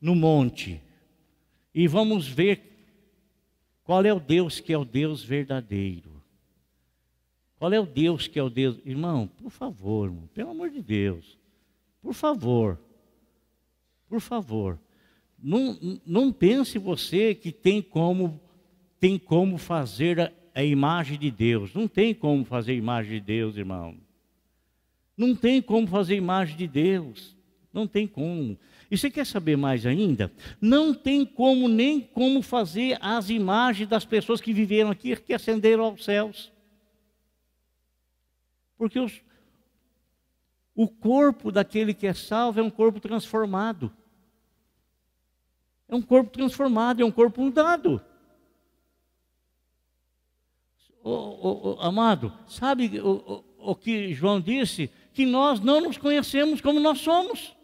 no 0.01 0.15
monte. 0.15 0.81
E 1.73 1.87
vamos 1.87 2.27
ver 2.27 2.68
qual 3.89 4.05
é 4.05 4.13
o 4.13 4.19
Deus 4.19 4.59
que 4.59 4.71
é 4.71 4.77
o 4.77 4.85
Deus 4.85 5.23
verdadeiro. 5.23 6.21
Qual 7.57 7.73
é 7.73 7.79
o 7.79 7.87
Deus 7.87 8.27
que 8.27 8.37
é 8.37 8.43
o 8.43 8.47
Deus? 8.47 8.77
Irmão, 8.85 9.25
por 9.25 9.49
favor, 9.49 10.09
irmão, 10.09 10.29
pelo 10.31 10.51
amor 10.51 10.69
de 10.69 10.79
Deus, 10.79 11.39
por 11.99 12.13
favor, 12.13 12.79
por 14.07 14.21
favor, 14.21 14.77
não, 15.41 15.99
não 16.05 16.31
pense 16.31 16.77
você 16.77 17.33
que 17.33 17.51
tem 17.51 17.81
como, 17.81 18.39
tem 18.99 19.17
como 19.17 19.57
fazer 19.57 20.19
a, 20.19 20.31
a 20.53 20.63
imagem 20.63 21.17
de 21.17 21.31
Deus. 21.31 21.73
Não 21.73 21.87
tem 21.87 22.13
como 22.13 22.45
fazer 22.45 22.73
a 22.73 22.75
imagem 22.75 23.13
de 23.13 23.21
Deus, 23.21 23.57
irmão. 23.57 23.97
Não 25.17 25.35
tem 25.35 25.63
como 25.63 25.87
fazer 25.87 26.13
a 26.13 26.17
imagem 26.17 26.55
de 26.55 26.67
Deus. 26.67 27.35
Não 27.73 27.87
tem 27.87 28.05
como. 28.07 28.55
E 28.89 28.97
você 28.97 29.09
quer 29.09 29.25
saber 29.25 29.55
mais 29.55 29.85
ainda? 29.85 30.31
Não 30.59 30.93
tem 30.93 31.25
como 31.25 31.67
nem 31.67 32.01
como 32.01 32.41
fazer 32.41 32.97
as 33.01 33.29
imagens 33.29 33.87
das 33.87 34.03
pessoas 34.03 34.41
que 34.41 34.51
viveram 34.51 34.89
aqui, 34.89 35.15
que 35.15 35.33
ascenderam 35.33 35.83
aos 35.83 36.03
céus. 36.03 36.51
Porque 38.77 38.99
os, 38.99 39.21
o 40.73 40.87
corpo 40.87 41.51
daquele 41.51 41.93
que 41.93 42.07
é 42.07 42.13
salvo 42.13 42.59
é 42.59 42.63
um 42.63 42.69
corpo 42.69 42.99
transformado. 42.99 43.91
É 45.87 45.95
um 45.95 46.01
corpo 46.01 46.31
transformado, 46.31 47.01
é 47.01 47.05
um 47.05 47.11
corpo 47.11 47.41
mudado. 47.41 48.01
amado, 51.79 52.31
sabe 52.47 52.99
o, 52.99 53.75
que 53.75 54.13
João 54.13 54.39
disse? 54.39 54.89
Que 55.13 55.25
nós 55.25 55.59
não 55.59 55.81
nos 55.81 55.97
conhecemos 55.97 56.61
como 56.61 56.79
nós 56.79 56.99
somos. 56.99 57.55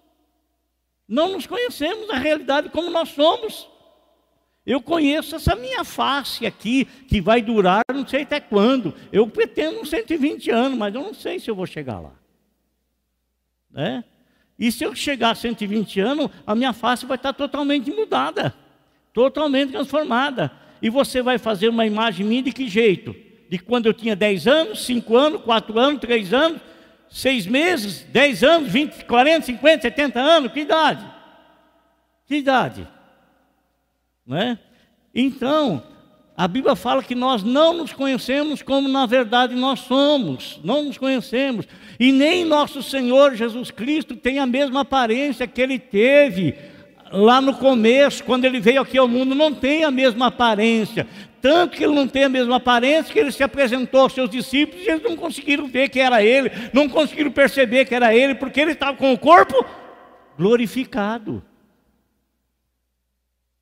Não 1.07 1.33
nos 1.33 1.45
conhecemos 1.45 2.07
na 2.07 2.17
realidade 2.17 2.69
como 2.69 2.89
nós 2.89 3.09
somos. 3.09 3.67
Eu 4.65 4.81
conheço 4.81 5.35
essa 5.35 5.55
minha 5.55 5.83
face 5.83 6.45
aqui, 6.45 6.85
que 6.85 7.21
vai 7.21 7.41
durar 7.41 7.83
não 7.93 8.07
sei 8.07 8.23
até 8.23 8.39
quando. 8.39 8.93
Eu 9.11 9.27
pretendo 9.27 9.79
uns 9.79 9.89
120 9.89 10.49
anos, 10.49 10.77
mas 10.77 10.95
eu 10.95 11.01
não 11.01 11.13
sei 11.13 11.39
se 11.39 11.49
eu 11.49 11.55
vou 11.55 11.67
chegar 11.67 11.99
lá. 11.99 12.13
Né? 13.69 14.03
E 14.57 14.71
se 14.71 14.83
eu 14.83 14.95
chegar 14.95 15.31
a 15.31 15.35
120 15.35 15.99
anos, 15.99 16.31
a 16.47 16.55
minha 16.55 16.73
face 16.73 17.05
vai 17.05 17.17
estar 17.17 17.33
totalmente 17.33 17.91
mudada, 17.91 18.55
totalmente 19.13 19.71
transformada. 19.71 20.51
E 20.81 20.89
você 20.89 21.21
vai 21.21 21.37
fazer 21.37 21.69
uma 21.69 21.85
imagem 21.85 22.25
minha 22.25 22.41
de 22.41 22.51
que 22.51 22.67
jeito? 22.67 23.15
De 23.49 23.59
quando 23.59 23.85
eu 23.85 23.93
tinha 23.93 24.15
10 24.15 24.47
anos, 24.47 24.85
5 24.85 25.15
anos, 25.15 25.41
4 25.41 25.77
anos, 25.77 26.01
3 26.01 26.33
anos, 26.33 26.61
6 27.09 27.47
meses, 27.47 28.05
10 28.09 28.43
anos, 28.43 28.71
20, 28.71 29.05
40, 29.05 29.45
50, 29.45 29.81
70 29.81 30.19
anos? 30.19 30.51
Que 30.51 30.61
idade? 30.61 31.05
Que 32.25 32.35
idade? 32.35 32.87
Né? 34.25 34.57
Então, 35.13 35.83
a 36.35 36.47
Bíblia 36.47 36.75
fala 36.75 37.01
que 37.01 37.15
nós 37.15 37.43
não 37.43 37.73
nos 37.73 37.93
conhecemos 37.93 38.61
como 38.61 38.89
na 38.89 39.05
verdade 39.05 39.55
nós 39.55 39.79
somos, 39.81 40.59
não 40.63 40.83
nos 40.83 40.97
conhecemos, 40.97 41.65
e 41.99 42.11
nem 42.11 42.43
nosso 42.43 42.83
Senhor 42.83 43.35
Jesus 43.35 43.71
Cristo 43.71 44.15
tem 44.15 44.39
a 44.39 44.45
mesma 44.45 44.81
aparência 44.81 45.47
que 45.47 45.61
ele 45.61 45.79
teve 45.79 46.55
lá 47.11 47.39
no 47.39 47.53
começo, 47.53 48.23
quando 48.23 48.45
ele 48.45 48.59
veio 48.59 48.81
aqui 48.81 48.97
ao 48.97 49.07
mundo, 49.07 49.33
não 49.33 49.53
tem 49.53 49.83
a 49.83 49.91
mesma 49.91 50.27
aparência. 50.27 51.07
Tanto 51.45 51.77
que 51.77 51.84
ele 51.84 51.93
não 51.93 52.08
tem 52.08 52.23
a 52.23 52.29
mesma 52.29 52.55
aparência, 52.55 53.13
que 53.13 53.19
ele 53.19 53.31
se 53.31 53.43
apresentou 53.43 54.01
aos 54.01 54.13
seus 54.13 54.27
discípulos 54.31 54.84
e 54.84 54.89
eles 54.89 55.03
não 55.03 55.15
conseguiram 55.15 55.67
ver 55.67 55.89
que 55.89 55.99
era 55.99 56.23
ele, 56.23 56.49
não 56.73 56.89
conseguiram 56.89 57.31
perceber 57.31 57.86
que 57.86 57.93
era 57.93 58.15
ele, 58.15 58.34
porque 58.34 58.60
ele 58.60 58.71
estava 58.71 58.97
com 58.97 59.13
o 59.13 59.17
corpo 59.19 59.63
glorificado. 60.36 61.43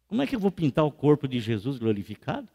Como 0.08 0.22
é 0.22 0.26
que 0.26 0.34
eu 0.34 0.39
vou 0.39 0.50
pintar 0.50 0.86
o 0.86 0.91
corpo 0.93 1.28
de 1.28 1.41
Jesus 1.41 1.78
glorificado? 1.78 2.48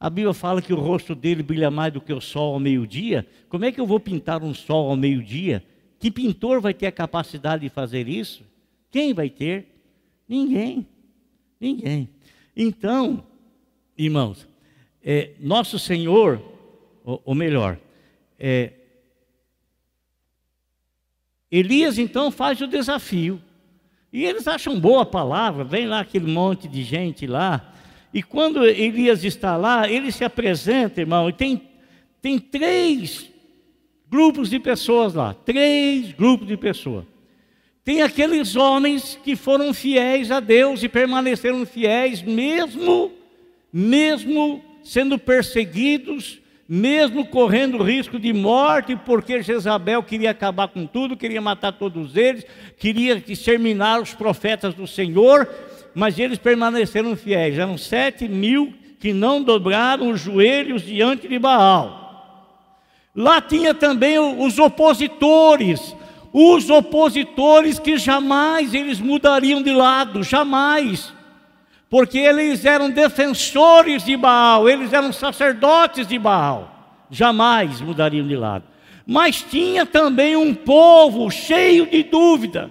A 0.00 0.10
Bíblia 0.10 0.34
fala 0.34 0.60
que 0.60 0.72
o 0.72 0.80
rosto 0.80 1.14
dele 1.14 1.44
brilha 1.44 1.70
mais 1.70 1.92
do 1.92 2.00
que 2.00 2.12
o 2.12 2.20
sol 2.20 2.54
ao 2.54 2.58
meio-dia. 2.58 3.24
Como 3.48 3.64
é 3.64 3.70
que 3.70 3.80
eu 3.80 3.86
vou 3.86 4.00
pintar 4.00 4.42
um 4.42 4.52
sol 4.52 4.90
ao 4.90 4.96
meio-dia? 4.96 5.64
Que 5.96 6.10
pintor 6.10 6.60
vai 6.60 6.74
ter 6.74 6.88
a 6.88 6.92
capacidade 6.92 7.62
de 7.62 7.68
fazer 7.68 8.08
isso? 8.08 8.44
Quem 8.90 9.14
vai 9.14 9.30
ter? 9.30 9.68
Ninguém. 10.28 10.84
Ninguém. 11.60 12.08
Então, 12.56 13.29
irmãos, 14.04 14.48
é, 15.02 15.30
nosso 15.40 15.78
Senhor, 15.78 16.42
ou, 17.04 17.20
ou 17.24 17.34
melhor, 17.34 17.78
é, 18.38 18.72
Elias 21.50 21.98
então 21.98 22.30
faz 22.30 22.60
o 22.60 22.66
desafio. 22.66 23.40
E 24.12 24.24
eles 24.24 24.46
acham 24.48 24.78
boa 24.78 25.02
a 25.02 25.06
palavra, 25.06 25.64
vem 25.64 25.86
lá 25.86 26.00
aquele 26.00 26.30
monte 26.30 26.68
de 26.68 26.82
gente 26.82 27.26
lá. 27.26 27.74
E 28.12 28.22
quando 28.22 28.64
Elias 28.64 29.24
está 29.24 29.56
lá, 29.56 29.88
ele 29.88 30.10
se 30.10 30.24
apresenta, 30.24 31.00
irmão, 31.00 31.28
e 31.28 31.32
tem, 31.32 31.62
tem 32.20 32.38
três 32.38 33.30
grupos 34.08 34.50
de 34.50 34.58
pessoas 34.58 35.14
lá. 35.14 35.34
Três 35.34 36.12
grupos 36.12 36.48
de 36.48 36.56
pessoas. 36.56 37.04
Tem 37.84 38.02
aqueles 38.02 38.56
homens 38.56 39.18
que 39.22 39.36
foram 39.36 39.72
fiéis 39.72 40.30
a 40.30 40.40
Deus 40.40 40.82
e 40.82 40.88
permaneceram 40.88 41.64
fiéis, 41.64 42.22
mesmo, 42.22 43.12
mesmo 43.72 44.62
sendo 44.82 45.18
perseguidos, 45.18 46.40
mesmo 46.68 47.26
correndo 47.26 47.82
risco 47.82 48.18
de 48.18 48.32
morte, 48.32 48.96
porque 49.04 49.42
Jezabel 49.42 50.02
queria 50.02 50.30
acabar 50.30 50.68
com 50.68 50.86
tudo, 50.86 51.16
queria 51.16 51.40
matar 51.40 51.72
todos 51.72 52.16
eles, 52.16 52.46
queria 52.78 53.22
exterminar 53.26 54.00
os 54.00 54.14
profetas 54.14 54.72
do 54.74 54.86
Senhor, 54.86 55.48
mas 55.94 56.18
eles 56.18 56.38
permaneceram 56.38 57.16
fiéis. 57.16 57.58
Eram 57.58 57.76
sete 57.76 58.28
mil 58.28 58.72
que 59.00 59.12
não 59.12 59.42
dobraram 59.42 60.10
os 60.10 60.20
joelhos 60.20 60.82
diante 60.82 61.26
de 61.26 61.38
Baal. 61.38 61.98
Lá 63.16 63.40
tinha 63.40 63.74
também 63.74 64.18
os 64.18 64.58
opositores, 64.58 65.96
os 66.32 66.70
opositores 66.70 67.80
que 67.80 67.98
jamais 67.98 68.72
eles 68.72 69.00
mudariam 69.00 69.60
de 69.60 69.72
lado, 69.72 70.22
jamais 70.22 71.12
porque 71.90 72.18
eles 72.18 72.64
eram 72.64 72.88
defensores 72.88 74.04
de 74.04 74.16
Baal, 74.16 74.68
eles 74.68 74.92
eram 74.92 75.12
sacerdotes 75.12 76.06
de 76.06 76.16
Baal, 76.20 77.04
jamais 77.10 77.80
mudariam 77.80 78.26
de 78.26 78.36
lado. 78.36 78.64
Mas 79.04 79.42
tinha 79.42 79.84
também 79.84 80.36
um 80.36 80.54
povo 80.54 81.28
cheio 81.32 81.84
de 81.86 82.04
dúvida, 82.04 82.70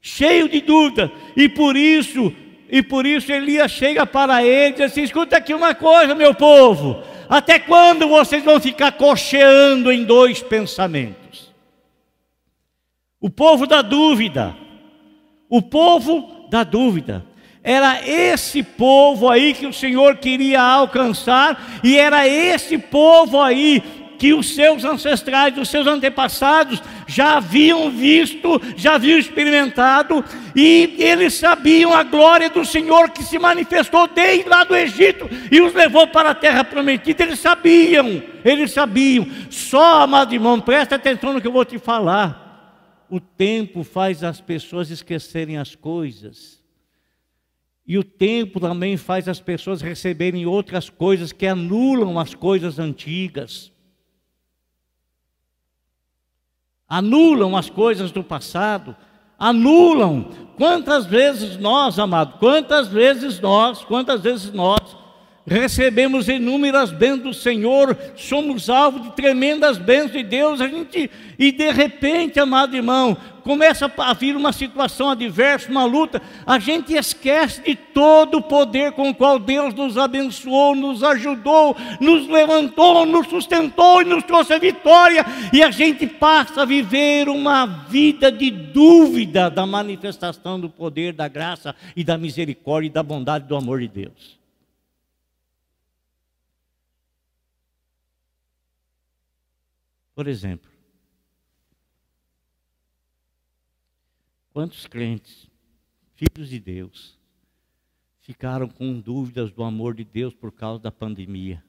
cheio 0.00 0.48
de 0.48 0.60
dúvida, 0.60 1.10
e 1.36 1.48
por 1.48 1.76
isso, 1.76 2.32
e 2.70 2.80
por 2.80 3.04
isso 3.04 3.32
Elias 3.32 3.72
chega 3.72 4.06
para 4.06 4.44
ele 4.44 4.68
e 4.68 4.72
diz 4.74 4.92
assim: 4.92 5.02
escuta 5.02 5.36
aqui 5.38 5.52
uma 5.52 5.74
coisa, 5.74 6.14
meu 6.14 6.32
povo, 6.32 7.02
até 7.28 7.58
quando 7.58 8.06
vocês 8.06 8.44
vão 8.44 8.60
ficar 8.60 8.92
cocheando 8.92 9.90
em 9.90 10.04
dois 10.04 10.40
pensamentos? 10.40 11.52
O 13.20 13.28
povo 13.28 13.66
da 13.66 13.82
dúvida, 13.82 14.56
o 15.48 15.60
povo 15.60 16.46
da 16.48 16.62
dúvida. 16.62 17.29
Era 17.62 18.06
esse 18.08 18.62
povo 18.62 19.28
aí 19.28 19.52
que 19.52 19.66
o 19.66 19.72
Senhor 19.72 20.16
queria 20.16 20.62
alcançar, 20.62 21.80
e 21.84 21.96
era 21.98 22.26
esse 22.26 22.78
povo 22.78 23.40
aí 23.40 23.82
que 24.20 24.34
os 24.34 24.54
seus 24.54 24.84
ancestrais, 24.84 25.56
os 25.56 25.70
seus 25.70 25.86
antepassados 25.86 26.82
já 27.06 27.38
haviam 27.38 27.90
visto, 27.90 28.60
já 28.76 28.96
haviam 28.96 29.18
experimentado, 29.18 30.22
e 30.54 30.94
eles 30.98 31.32
sabiam 31.32 31.94
a 31.94 32.02
glória 32.02 32.50
do 32.50 32.62
Senhor 32.62 33.08
que 33.10 33.22
se 33.22 33.38
manifestou 33.38 34.06
desde 34.08 34.46
lá 34.46 34.62
do 34.62 34.76
Egito 34.76 35.26
e 35.50 35.62
os 35.62 35.72
levou 35.72 36.06
para 36.06 36.30
a 36.30 36.34
terra 36.34 36.62
prometida. 36.62 37.22
Eles 37.22 37.38
sabiam, 37.38 38.22
eles 38.44 38.72
sabiam. 38.72 39.26
Só, 39.48 40.02
amado 40.02 40.34
irmão, 40.34 40.60
presta 40.60 40.96
atenção 40.96 41.32
no 41.32 41.40
que 41.40 41.46
eu 41.46 41.52
vou 41.52 41.64
te 41.64 41.78
falar. 41.78 43.06
O 43.08 43.20
tempo 43.20 43.82
faz 43.82 44.22
as 44.22 44.38
pessoas 44.38 44.90
esquecerem 44.90 45.56
as 45.56 45.74
coisas. 45.74 46.59
E 47.90 47.98
o 47.98 48.04
tempo 48.04 48.60
também 48.60 48.96
faz 48.96 49.26
as 49.26 49.40
pessoas 49.40 49.82
receberem 49.82 50.46
outras 50.46 50.88
coisas 50.88 51.32
que 51.32 51.44
anulam 51.44 52.20
as 52.20 52.36
coisas 52.36 52.78
antigas. 52.78 53.72
Anulam 56.88 57.56
as 57.56 57.68
coisas 57.68 58.12
do 58.12 58.22
passado, 58.22 58.94
anulam. 59.36 60.30
Quantas 60.56 61.04
vezes 61.04 61.56
nós, 61.56 61.98
amado, 61.98 62.38
quantas 62.38 62.86
vezes 62.86 63.40
nós, 63.40 63.84
quantas 63.84 64.20
vezes 64.20 64.52
nós 64.52 64.96
recebemos 65.50 66.28
inúmeras 66.28 66.92
bênçãos 66.92 67.22
do 67.22 67.34
Senhor, 67.34 67.98
somos 68.14 68.70
alvo 68.70 69.00
de 69.00 69.10
tremendas 69.16 69.78
bênçãos 69.78 70.12
de 70.12 70.22
Deus, 70.22 70.60
a 70.60 70.68
gente, 70.68 71.10
e 71.36 71.50
de 71.50 71.72
repente, 71.72 72.38
amado 72.38 72.76
irmão, 72.76 73.16
começa 73.42 73.90
a 73.98 74.14
vir 74.14 74.36
uma 74.36 74.52
situação 74.52 75.10
adversa, 75.10 75.68
uma 75.68 75.84
luta, 75.84 76.22
a 76.46 76.60
gente 76.60 76.94
esquece 76.94 77.62
de 77.62 77.74
todo 77.74 78.38
o 78.38 78.42
poder 78.42 78.92
com 78.92 79.10
o 79.10 79.14
qual 79.14 79.40
Deus 79.40 79.74
nos 79.74 79.98
abençoou, 79.98 80.76
nos 80.76 81.02
ajudou, 81.02 81.76
nos 82.00 82.28
levantou, 82.28 83.04
nos 83.04 83.26
sustentou 83.26 84.02
e 84.02 84.04
nos 84.04 84.22
trouxe 84.22 84.52
a 84.52 84.58
vitória, 84.58 85.26
e 85.52 85.64
a 85.64 85.72
gente 85.72 86.06
passa 86.06 86.62
a 86.62 86.64
viver 86.64 87.28
uma 87.28 87.66
vida 87.66 88.30
de 88.30 88.52
dúvida 88.52 89.50
da 89.50 89.66
manifestação 89.66 90.60
do 90.60 90.70
poder, 90.70 91.12
da 91.12 91.26
graça 91.26 91.74
e 91.96 92.04
da 92.04 92.16
misericórdia 92.16 92.86
e 92.86 92.92
da 92.92 93.02
bondade 93.02 93.48
do 93.48 93.56
amor 93.56 93.80
de 93.80 93.88
Deus. 93.88 94.39
Por 100.14 100.26
exemplo, 100.26 100.70
quantos 104.52 104.86
crentes, 104.86 105.48
filhos 106.14 106.48
de 106.48 106.60
Deus, 106.60 107.18
ficaram 108.20 108.68
com 108.68 109.00
dúvidas 109.00 109.50
do 109.52 109.62
amor 109.62 109.94
de 109.94 110.04
Deus 110.04 110.34
por 110.34 110.52
causa 110.52 110.82
da 110.82 110.92
pandemia? 110.92 111.64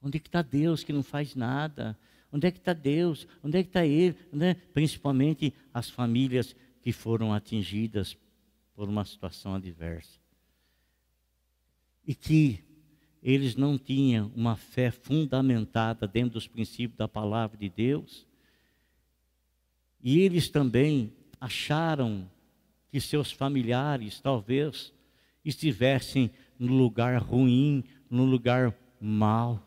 Onde 0.00 0.18
é 0.18 0.20
que 0.20 0.28
está 0.28 0.42
Deus 0.42 0.84
que 0.84 0.92
não 0.92 1.02
faz 1.02 1.34
nada? 1.34 1.98
Onde 2.30 2.46
é 2.46 2.50
que 2.50 2.58
está 2.58 2.72
Deus? 2.72 3.26
Onde 3.42 3.58
é 3.58 3.62
que 3.62 3.70
está 3.70 3.86
Ele? 3.86 4.16
Né? 4.32 4.54
Principalmente 4.54 5.54
as 5.72 5.88
famílias 5.88 6.54
que 6.82 6.92
foram 6.92 7.32
atingidas 7.32 8.16
por 8.74 8.88
uma 8.88 9.04
situação 9.04 9.54
adversa. 9.54 10.20
E 12.06 12.14
que 12.14 12.62
eles 13.24 13.56
não 13.56 13.78
tinham 13.78 14.30
uma 14.36 14.54
fé 14.54 14.90
fundamentada 14.90 16.06
dentro 16.06 16.34
dos 16.34 16.46
princípios 16.46 16.98
da 16.98 17.08
palavra 17.08 17.56
de 17.56 17.70
Deus. 17.70 18.26
E 20.02 20.20
eles 20.20 20.50
também 20.50 21.10
acharam 21.40 22.30
que 22.90 23.00
seus 23.00 23.32
familiares 23.32 24.20
talvez 24.20 24.92
estivessem 25.42 26.30
no 26.58 26.74
lugar 26.74 27.16
ruim, 27.16 27.82
no 28.10 28.26
lugar 28.26 28.76
mau. 29.00 29.58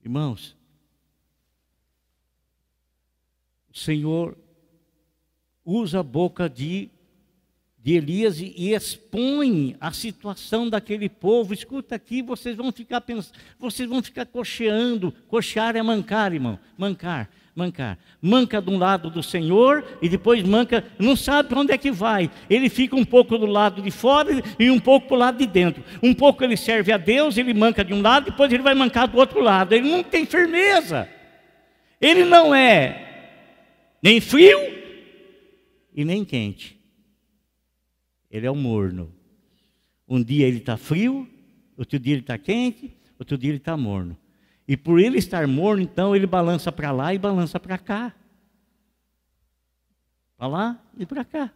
Irmãos, 0.00 0.56
o 3.68 3.76
Senhor 3.76 4.38
usa 5.64 5.98
a 5.98 6.02
boca 6.04 6.48
de 6.48 6.88
de 7.86 7.94
Elias 7.94 8.40
e 8.40 8.74
expõe 8.74 9.76
a 9.80 9.92
situação 9.92 10.68
daquele 10.68 11.08
povo. 11.08 11.54
Escuta 11.54 11.94
aqui, 11.94 12.20
vocês 12.20 12.56
vão 12.56 12.72
ficar 12.72 13.00
pensando, 13.00 13.36
vocês 13.60 13.88
vão 13.88 14.02
ficar 14.02 14.26
cocheando. 14.26 15.14
Cochear 15.28 15.76
é 15.76 15.82
mancar, 15.84 16.34
irmão. 16.34 16.58
Mancar, 16.76 17.30
mancar. 17.54 17.96
Manca 18.20 18.60
de 18.60 18.70
um 18.70 18.76
lado 18.76 19.08
do 19.08 19.22
Senhor 19.22 19.84
e 20.02 20.08
depois 20.08 20.42
manca, 20.42 20.84
não 20.98 21.14
sabe 21.14 21.48
para 21.48 21.60
onde 21.60 21.72
é 21.72 21.78
que 21.78 21.92
vai. 21.92 22.28
Ele 22.50 22.68
fica 22.68 22.96
um 22.96 23.04
pouco 23.04 23.38
do 23.38 23.46
lado 23.46 23.80
de 23.80 23.92
fora 23.92 24.32
e 24.58 24.68
um 24.68 24.80
pouco 24.80 25.06
para 25.06 25.14
o 25.14 25.20
lado 25.20 25.38
de 25.38 25.46
dentro. 25.46 25.84
Um 26.02 26.12
pouco 26.12 26.42
ele 26.42 26.56
serve 26.56 26.90
a 26.90 26.96
Deus, 26.96 27.38
ele 27.38 27.54
manca 27.54 27.84
de 27.84 27.94
um 27.94 28.02
lado, 28.02 28.32
depois 28.32 28.52
ele 28.52 28.64
vai 28.64 28.74
mancar 28.74 29.06
do 29.06 29.16
outro 29.16 29.38
lado. 29.38 29.72
Ele 29.72 29.88
não 29.88 30.02
tem 30.02 30.26
firmeza. 30.26 31.08
Ele 32.00 32.24
não 32.24 32.52
é 32.52 33.28
nem 34.02 34.20
frio 34.20 34.58
e 35.94 36.04
nem 36.04 36.24
quente. 36.24 36.75
Ele 38.30 38.46
é 38.46 38.50
o 38.50 38.54
morno. 38.54 39.12
Um 40.08 40.22
dia 40.22 40.46
ele 40.46 40.58
está 40.58 40.76
frio, 40.76 41.28
outro 41.76 41.98
dia 41.98 42.14
ele 42.14 42.22
está 42.22 42.38
quente, 42.38 42.96
outro 43.18 43.36
dia 43.36 43.50
ele 43.50 43.58
está 43.58 43.76
morno. 43.76 44.16
E 44.68 44.76
por 44.76 45.00
ele 45.00 45.18
estar 45.18 45.46
morno, 45.46 45.82
então 45.82 46.14
ele 46.14 46.26
balança 46.26 46.72
para 46.72 46.90
lá 46.90 47.14
e 47.14 47.18
balança 47.18 47.58
para 47.58 47.78
cá. 47.78 48.14
Para 50.36 50.46
lá 50.46 50.84
e 50.98 51.06
para 51.06 51.24
cá. 51.24 51.52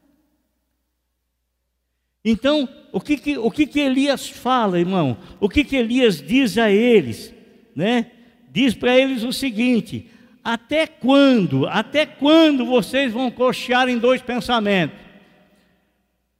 Então, 2.25 2.69
o 2.93 3.01
que 3.01 3.17
que, 3.17 3.39
o 3.39 3.51
que 3.51 3.67
que 3.67 3.81
Elias 3.81 4.29
fala, 4.29 4.79
irmão? 4.79 5.17
O 5.41 5.49
que 5.49 5.65
que 5.65 5.77
Elias 5.77 6.21
diz 6.21 6.59
a 6.59 6.71
eles? 6.71 7.35
Né? 7.75 8.11
Diz 8.51 8.75
para 8.75 8.97
eles 8.97 9.23
o 9.23 9.33
seguinte: 9.33 10.11
até 10.45 10.87
quando, 10.87 11.67
até 11.67 12.05
quando 12.05 12.67
vocês 12.67 13.13
vão 13.13 13.31
cochear 13.31 13.89
em 13.89 13.99
dois 13.99 14.21
pensamentos? 14.21 14.99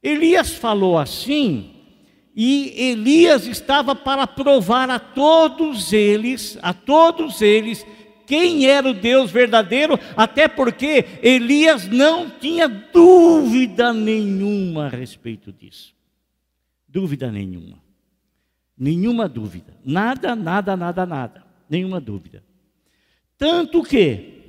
Elias 0.01 0.51
falou 0.53 0.97
assim, 0.97 1.71
e 2.35 2.73
Elias 2.75 3.45
estava 3.45 3.93
para 3.93 4.25
provar 4.25 4.89
a 4.89 4.97
todos 4.99 5.93
eles, 5.93 6.57
a 6.61 6.73
todos 6.73 7.41
eles, 7.41 7.85
quem 8.25 8.65
era 8.65 8.89
o 8.89 8.93
Deus 8.93 9.29
verdadeiro, 9.29 9.99
até 10.15 10.47
porque 10.47 11.05
Elias 11.21 11.87
não 11.87 12.29
tinha 12.29 12.67
dúvida 12.67 13.93
nenhuma 13.93 14.85
a 14.85 14.89
respeito 14.89 15.51
disso. 15.51 15.93
Dúvida 16.87 17.29
nenhuma. 17.31 17.77
Nenhuma 18.77 19.27
dúvida. 19.27 19.77
Nada, 19.83 20.35
nada, 20.35 20.75
nada, 20.75 21.05
nada. 21.05 21.45
Nenhuma 21.69 21.99
dúvida. 21.99 22.43
Tanto 23.37 23.83
que, 23.83 24.39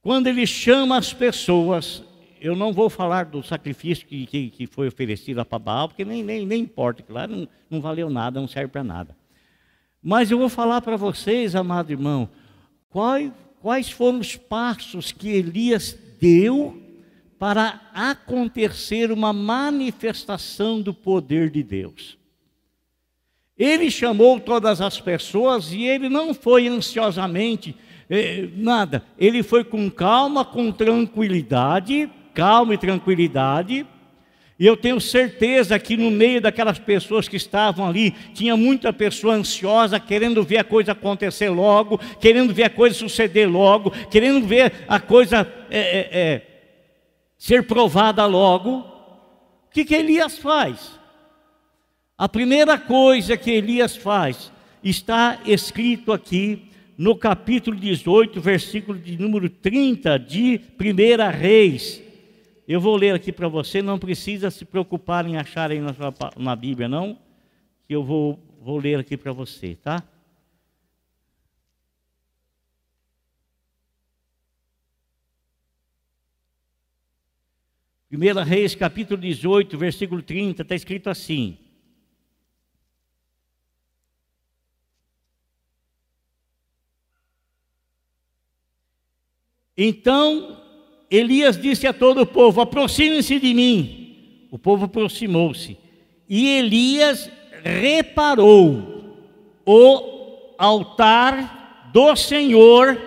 quando 0.00 0.26
ele 0.26 0.46
chama 0.46 0.96
as 0.96 1.12
pessoas 1.12 2.02
eu 2.42 2.56
não 2.56 2.72
vou 2.72 2.90
falar 2.90 3.26
do 3.26 3.40
sacrifício 3.40 4.04
que, 4.04 4.26
que, 4.26 4.50
que 4.50 4.66
foi 4.66 4.88
oferecido 4.88 5.44
para 5.44 5.58
Baal, 5.60 5.88
porque 5.88 6.04
nem, 6.04 6.24
nem, 6.24 6.44
nem 6.44 6.62
importa, 6.62 7.00
claro, 7.00 7.36
não, 7.36 7.48
não 7.70 7.80
valeu 7.80 8.10
nada, 8.10 8.40
não 8.40 8.48
serve 8.48 8.72
para 8.72 8.82
nada. 8.82 9.16
Mas 10.02 10.28
eu 10.28 10.38
vou 10.38 10.48
falar 10.48 10.80
para 10.80 10.96
vocês, 10.96 11.54
amado 11.54 11.92
irmão, 11.92 12.28
quais, 12.90 13.30
quais 13.60 13.90
foram 13.90 14.18
os 14.18 14.34
passos 14.34 15.12
que 15.12 15.28
Elias 15.28 15.96
deu 16.20 16.82
para 17.38 17.80
acontecer 17.94 19.12
uma 19.12 19.32
manifestação 19.32 20.82
do 20.82 20.92
poder 20.92 21.48
de 21.48 21.62
Deus. 21.62 22.18
Ele 23.56 23.88
chamou 23.88 24.40
todas 24.40 24.80
as 24.80 25.00
pessoas 25.00 25.72
e 25.72 25.84
ele 25.84 26.08
não 26.08 26.34
foi 26.34 26.66
ansiosamente, 26.66 27.76
eh, 28.10 28.48
nada. 28.56 29.04
Ele 29.16 29.44
foi 29.44 29.62
com 29.62 29.88
calma, 29.88 30.44
com 30.44 30.72
tranquilidade, 30.72 32.10
calma 32.34 32.74
e 32.74 32.78
tranquilidade. 32.78 33.86
E 34.58 34.66
eu 34.66 34.76
tenho 34.76 35.00
certeza 35.00 35.78
que 35.78 35.96
no 35.96 36.10
meio 36.10 36.40
daquelas 36.40 36.78
pessoas 36.78 37.26
que 37.26 37.36
estavam 37.36 37.86
ali, 37.86 38.12
tinha 38.32 38.56
muita 38.56 38.92
pessoa 38.92 39.34
ansiosa, 39.34 39.98
querendo 39.98 40.42
ver 40.44 40.58
a 40.58 40.64
coisa 40.64 40.92
acontecer 40.92 41.48
logo, 41.48 41.98
querendo 42.20 42.54
ver 42.54 42.64
a 42.64 42.70
coisa 42.70 42.94
suceder 42.94 43.48
logo, 43.50 43.90
querendo 44.08 44.46
ver 44.46 44.84
a 44.86 45.00
coisa 45.00 45.52
é, 45.68 45.80
é, 45.80 46.08
é, 46.12 46.42
ser 47.36 47.66
provada 47.66 48.24
logo. 48.26 48.78
O 49.66 49.70
que, 49.72 49.84
que 49.84 49.94
Elias 49.94 50.38
faz? 50.38 51.00
A 52.16 52.28
primeira 52.28 52.78
coisa 52.78 53.36
que 53.36 53.50
Elias 53.50 53.96
faz 53.96 54.52
está 54.84 55.40
escrito 55.44 56.12
aqui 56.12 56.70
no 56.96 57.16
capítulo 57.16 57.76
18, 57.76 58.40
versículo 58.40 58.96
de 58.96 59.18
número 59.18 59.48
30 59.48 60.20
de 60.20 60.60
1 60.78 61.30
Reis. 61.36 62.11
Eu 62.66 62.80
vou 62.80 62.96
ler 62.96 63.14
aqui 63.14 63.32
para 63.32 63.48
você, 63.48 63.82
não 63.82 63.98
precisa 63.98 64.50
se 64.50 64.64
preocupar 64.64 65.26
em 65.26 65.36
achar 65.36 65.70
aí 65.72 65.80
na, 65.80 65.92
sua, 65.92 66.14
na 66.36 66.54
Bíblia, 66.54 66.88
não, 66.88 67.18
que 67.82 67.92
eu 67.92 68.04
vou, 68.04 68.38
vou 68.60 68.78
ler 68.78 69.00
aqui 69.00 69.16
para 69.16 69.32
você, 69.32 69.74
tá? 69.74 70.02
Primeira 78.08 78.44
Reis, 78.44 78.74
capítulo 78.74 79.20
18, 79.20 79.76
versículo 79.76 80.22
30, 80.22 80.62
está 80.62 80.74
escrito 80.74 81.10
assim: 81.10 81.58
Então 89.76 90.61
Elias 91.12 91.60
disse 91.60 91.86
a 91.86 91.92
todo 91.92 92.22
o 92.22 92.26
povo: 92.26 92.62
aproxime-se 92.62 93.38
de 93.38 93.52
mim. 93.52 94.46
O 94.50 94.58
povo 94.58 94.86
aproximou-se. 94.86 95.76
E 96.26 96.48
Elias 96.48 97.30
reparou 97.62 99.18
o 99.66 100.54
altar 100.56 101.90
do 101.92 102.16
Senhor 102.16 102.98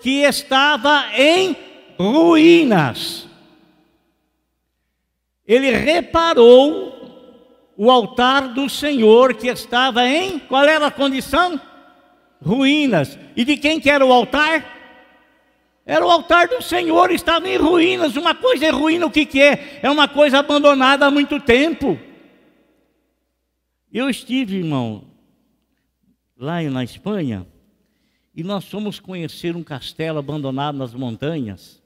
que 0.00 0.22
estava 0.22 1.06
em 1.16 1.56
ruínas. 1.98 3.26
Ele 5.44 5.72
reparou 5.72 6.94
o 7.76 7.90
altar 7.90 8.54
do 8.54 8.68
Senhor 8.68 9.34
que 9.34 9.48
estava 9.48 10.06
em 10.06 10.38
qual 10.38 10.64
era 10.64 10.86
a 10.86 10.92
condição? 10.92 11.60
Ruínas. 12.40 13.18
E 13.34 13.44
de 13.44 13.56
quem 13.56 13.80
que 13.80 13.90
era 13.90 14.06
o 14.06 14.12
altar? 14.12 14.77
Era 15.88 16.06
o 16.06 16.10
altar 16.10 16.48
do 16.48 16.60
Senhor, 16.60 17.10
estava 17.10 17.48
em 17.48 17.56
ruínas. 17.56 18.14
Uma 18.14 18.34
coisa 18.34 18.66
é 18.66 18.68
ruína, 18.68 19.06
o 19.06 19.10
que, 19.10 19.24
que 19.24 19.40
é? 19.40 19.80
É 19.82 19.88
uma 19.88 20.06
coisa 20.06 20.38
abandonada 20.38 21.06
há 21.06 21.10
muito 21.10 21.40
tempo. 21.40 21.98
Eu 23.90 24.10
estive, 24.10 24.58
irmão, 24.58 25.04
lá 26.36 26.60
na 26.60 26.84
Espanha, 26.84 27.46
e 28.36 28.44
nós 28.44 28.66
fomos 28.66 29.00
conhecer 29.00 29.56
um 29.56 29.62
castelo 29.62 30.18
abandonado 30.18 30.76
nas 30.76 30.92
montanhas, 30.92 31.82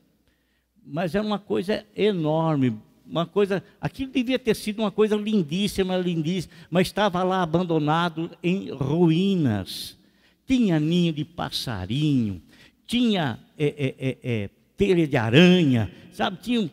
mas 0.84 1.14
era 1.14 1.24
uma 1.24 1.38
coisa 1.38 1.86
enorme, 1.96 2.76
uma 3.06 3.24
coisa, 3.24 3.62
aquilo 3.80 4.10
devia 4.10 4.36
ter 4.38 4.56
sido 4.56 4.80
uma 4.80 4.90
coisa 4.90 5.14
lindíssima, 5.14 5.96
lindíssima, 5.96 6.52
mas 6.68 6.88
estava 6.88 7.22
lá 7.22 7.40
abandonado 7.40 8.32
em 8.42 8.68
ruínas. 8.72 9.96
Tinha 10.44 10.80
ninho 10.80 11.12
de 11.12 11.24
passarinho, 11.24 12.42
tinha 12.86 13.38
é, 13.58 13.66
é, 13.66 13.94
é, 13.98 14.18
é, 14.22 14.50
telha 14.76 15.06
de 15.06 15.16
aranha, 15.16 15.90
sabe? 16.12 16.38
Tinha 16.42 16.60
um 16.60 16.70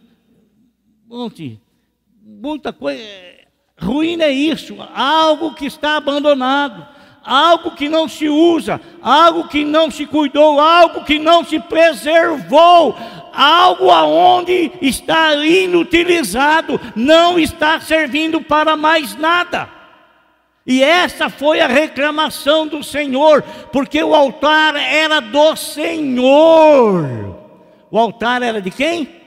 monte, 1.08 1.60
muita 2.24 2.74
coisa. 2.74 3.02
Ruína 3.78 4.26
é 4.26 4.32
isso, 4.32 4.76
algo 4.94 5.54
que 5.54 5.66
está 5.66 5.96
abandonado, 5.96 6.86
algo 7.24 7.72
que 7.72 7.88
não 7.88 8.10
se 8.10 8.28
usa, 8.28 8.82
algo 9.02 9.48
que 9.48 9.64
não 9.64 9.90
se 9.90 10.06
cuidou, 10.06 10.60
algo 10.60 11.06
que 11.06 11.18
não 11.18 11.46
se 11.46 11.60
preservou, 11.60 12.98
algo 13.34 13.90
aonde 13.90 14.72
está 14.82 15.34
inutilizado, 15.36 16.80
não 16.96 17.40
está 17.40 17.80
servindo 17.80 18.42
para 18.42 18.76
mais 18.76 19.16
nada. 19.16 19.79
E 20.70 20.84
essa 20.84 21.32
foi 21.32 21.62
a 21.62 21.68
reclamação 21.68 22.68
do 22.68 22.84
Senhor, 22.84 23.42
porque 23.72 24.04
o 24.04 24.14
altar 24.14 24.76
era 24.76 25.20
do 25.20 25.56
Senhor. 25.56 27.04
O 27.90 27.98
altar 27.98 28.44
era 28.44 28.62
de 28.62 28.70
quem? 28.70 29.20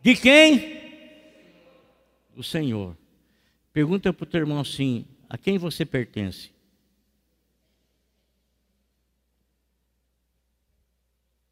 De 0.00 0.16
quem? 0.16 0.80
Do 2.34 2.42
Senhor. 2.42 2.96
Pergunta 3.70 4.14
para 4.14 4.24
o 4.24 4.26
teu 4.26 4.40
irmão 4.40 4.58
assim: 4.60 5.06
a 5.28 5.36
quem 5.36 5.58
você 5.58 5.84
pertence? 5.84 6.50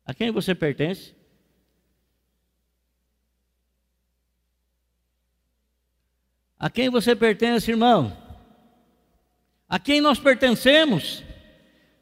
A 0.07 0.15
quem 0.15 0.31
você 0.31 0.55
pertence? 0.55 1.15
A 6.59 6.71
quem 6.71 6.89
você 6.89 7.15
pertence, 7.15 7.71
irmão? 7.71 8.22
A 9.73 9.79
quem 9.79 10.03
nós 10.03 10.19
pertencemos, 10.19 11.25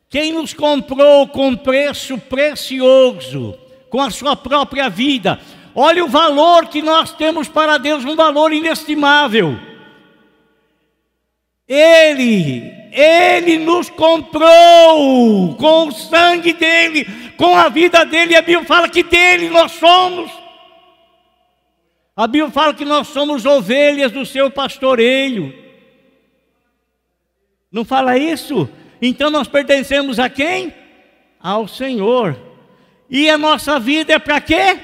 quem 0.09 0.33
nos 0.33 0.53
comprou 0.53 1.29
com 1.29 1.55
preço 1.55 2.19
precioso, 2.19 3.57
com 3.89 4.01
a 4.01 4.11
sua 4.11 4.35
própria 4.35 4.89
vida. 4.89 5.39
Olha 5.73 6.05
o 6.05 6.09
valor 6.09 6.67
que 6.67 6.83
nós 6.83 7.13
temos 7.13 7.47
para 7.47 7.79
Deus, 7.79 8.05
um 8.05 8.17
valor 8.17 8.53
inestimável. 8.53 9.57
Ele, 11.69 12.73
Ele 12.91 13.59
nos 13.59 13.89
comprou 13.89 15.55
com 15.55 15.87
o 15.87 15.93
sangue 15.93 16.53
dele, 16.55 17.07
com 17.37 17.57
a 17.57 17.69
vida 17.69 18.05
dele. 18.05 18.35
A 18.35 18.43
Bíblia 18.43 18.67
fala 18.67 18.89
que 18.89 19.05
dele 19.05 19.49
nós 19.49 19.71
somos. 19.71 20.29
A 22.17 22.27
Bíblia 22.27 22.51
fala 22.51 22.75
que 22.75 22.85
nós 22.85 23.07
somos 23.07 23.47
ovelhas 23.47 24.11
do 24.11 24.27
seu 24.27 24.51
pastoreio. 24.51 25.70
Não 27.71 27.85
fala 27.85 28.19
isso? 28.19 28.69
Então 29.01 29.31
nós 29.31 29.47
pertencemos 29.47 30.19
a 30.19 30.29
quem? 30.29 30.75
Ao 31.41 31.69
Senhor. 31.69 32.37
E 33.09 33.31
a 33.31 33.39
nossa 33.39 33.79
vida 33.79 34.13
é 34.13 34.19
para 34.19 34.41
quê? 34.41 34.79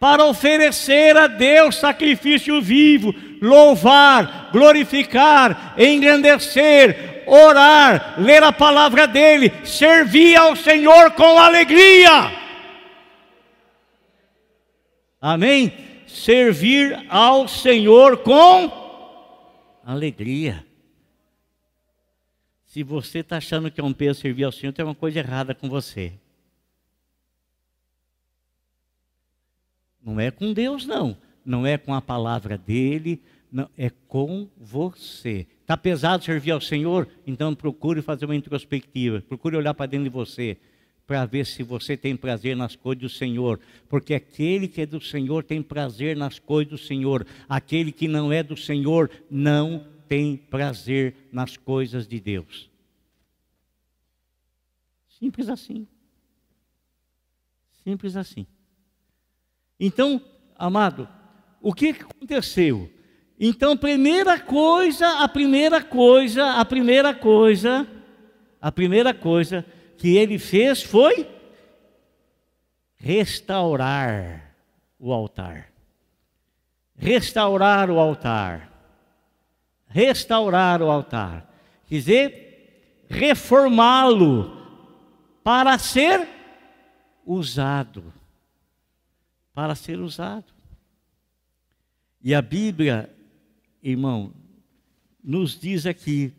Para 0.00 0.24
oferecer 0.24 1.16
a 1.16 1.26
Deus 1.26 1.76
sacrifício 1.76 2.62
vivo, 2.62 3.14
louvar, 3.42 4.50
glorificar, 4.52 5.74
engrandecer, 5.76 7.24
orar, 7.26 8.14
ler 8.18 8.42
a 8.42 8.52
palavra 8.52 9.06
dEle, 9.06 9.52
servir 9.64 10.36
ao 10.36 10.56
Senhor 10.56 11.10
com 11.12 11.38
alegria. 11.38 12.32
Amém? 15.20 15.72
Servir 16.06 17.04
ao 17.08 17.48
Senhor 17.48 18.18
com 18.18 18.70
alegria. 19.84 20.67
Se 22.68 22.82
você 22.82 23.20
está 23.20 23.38
achando 23.38 23.70
que 23.70 23.80
é 23.80 23.84
um 23.84 23.94
peso 23.94 24.20
servir 24.20 24.44
ao 24.44 24.52
Senhor, 24.52 24.72
tem 24.72 24.84
uma 24.84 24.94
coisa 24.94 25.18
errada 25.18 25.54
com 25.54 25.70
você. 25.70 26.12
Não 30.04 30.20
é 30.20 30.30
com 30.30 30.52
Deus, 30.52 30.84
não. 30.86 31.16
Não 31.42 31.66
é 31.66 31.78
com 31.78 31.94
a 31.94 32.02
palavra 32.02 32.58
dele, 32.58 33.22
não, 33.50 33.70
é 33.76 33.90
com 34.06 34.46
você. 34.54 35.46
Está 35.62 35.78
pesado 35.78 36.22
servir 36.22 36.50
ao 36.50 36.60
Senhor? 36.60 37.08
Então 37.26 37.54
procure 37.54 38.02
fazer 38.02 38.26
uma 38.26 38.36
introspectiva. 38.36 39.22
Procure 39.22 39.56
olhar 39.56 39.72
para 39.72 39.86
dentro 39.86 40.04
de 40.04 40.10
você 40.10 40.58
para 41.06 41.24
ver 41.24 41.46
se 41.46 41.62
você 41.62 41.96
tem 41.96 42.14
prazer 42.14 42.54
nas 42.54 42.76
coisas 42.76 43.00
do 43.00 43.08
Senhor, 43.08 43.58
porque 43.88 44.12
aquele 44.12 44.68
que 44.68 44.82
é 44.82 44.86
do 44.86 45.00
Senhor 45.00 45.42
tem 45.42 45.62
prazer 45.62 46.14
nas 46.14 46.38
coisas 46.38 46.70
do 46.70 46.76
Senhor, 46.76 47.26
aquele 47.48 47.90
que 47.90 48.06
não 48.06 48.30
é 48.30 48.42
do 48.42 48.58
Senhor 48.58 49.10
não 49.30 49.86
tem 50.08 50.36
prazer 50.36 51.14
nas 51.30 51.56
coisas 51.56 52.08
de 52.08 52.18
Deus. 52.18 52.70
Simples 55.18 55.48
assim. 55.48 55.86
Simples 57.84 58.16
assim. 58.16 58.46
Então, 59.78 60.20
amado, 60.56 61.08
o 61.60 61.72
que 61.72 61.90
aconteceu? 61.90 62.90
Então, 63.38 63.76
primeira 63.76 64.40
coisa, 64.40 65.22
a 65.22 65.28
primeira 65.28 65.82
coisa, 65.82 66.54
a 66.54 66.64
primeira 66.64 67.14
coisa, 67.14 67.86
a 68.60 68.72
primeira 68.72 69.14
coisa 69.14 69.64
que 69.96 70.16
ele 70.16 70.38
fez 70.38 70.82
foi 70.82 71.28
restaurar 72.96 74.54
o 74.98 75.12
altar. 75.12 75.72
Restaurar 76.96 77.90
o 77.90 77.98
altar. 77.98 78.67
Restaurar 79.88 80.82
o 80.82 80.90
altar. 80.90 81.48
Quer 81.86 81.94
dizer, 81.94 83.06
reformá-lo 83.08 84.56
para 85.42 85.78
ser 85.78 86.28
usado. 87.24 88.12
Para 89.54 89.74
ser 89.74 89.98
usado. 89.98 90.52
E 92.22 92.34
a 92.34 92.42
Bíblia, 92.42 93.14
irmão, 93.82 94.32
nos 95.22 95.58
diz 95.58 95.86
aqui 95.86 96.32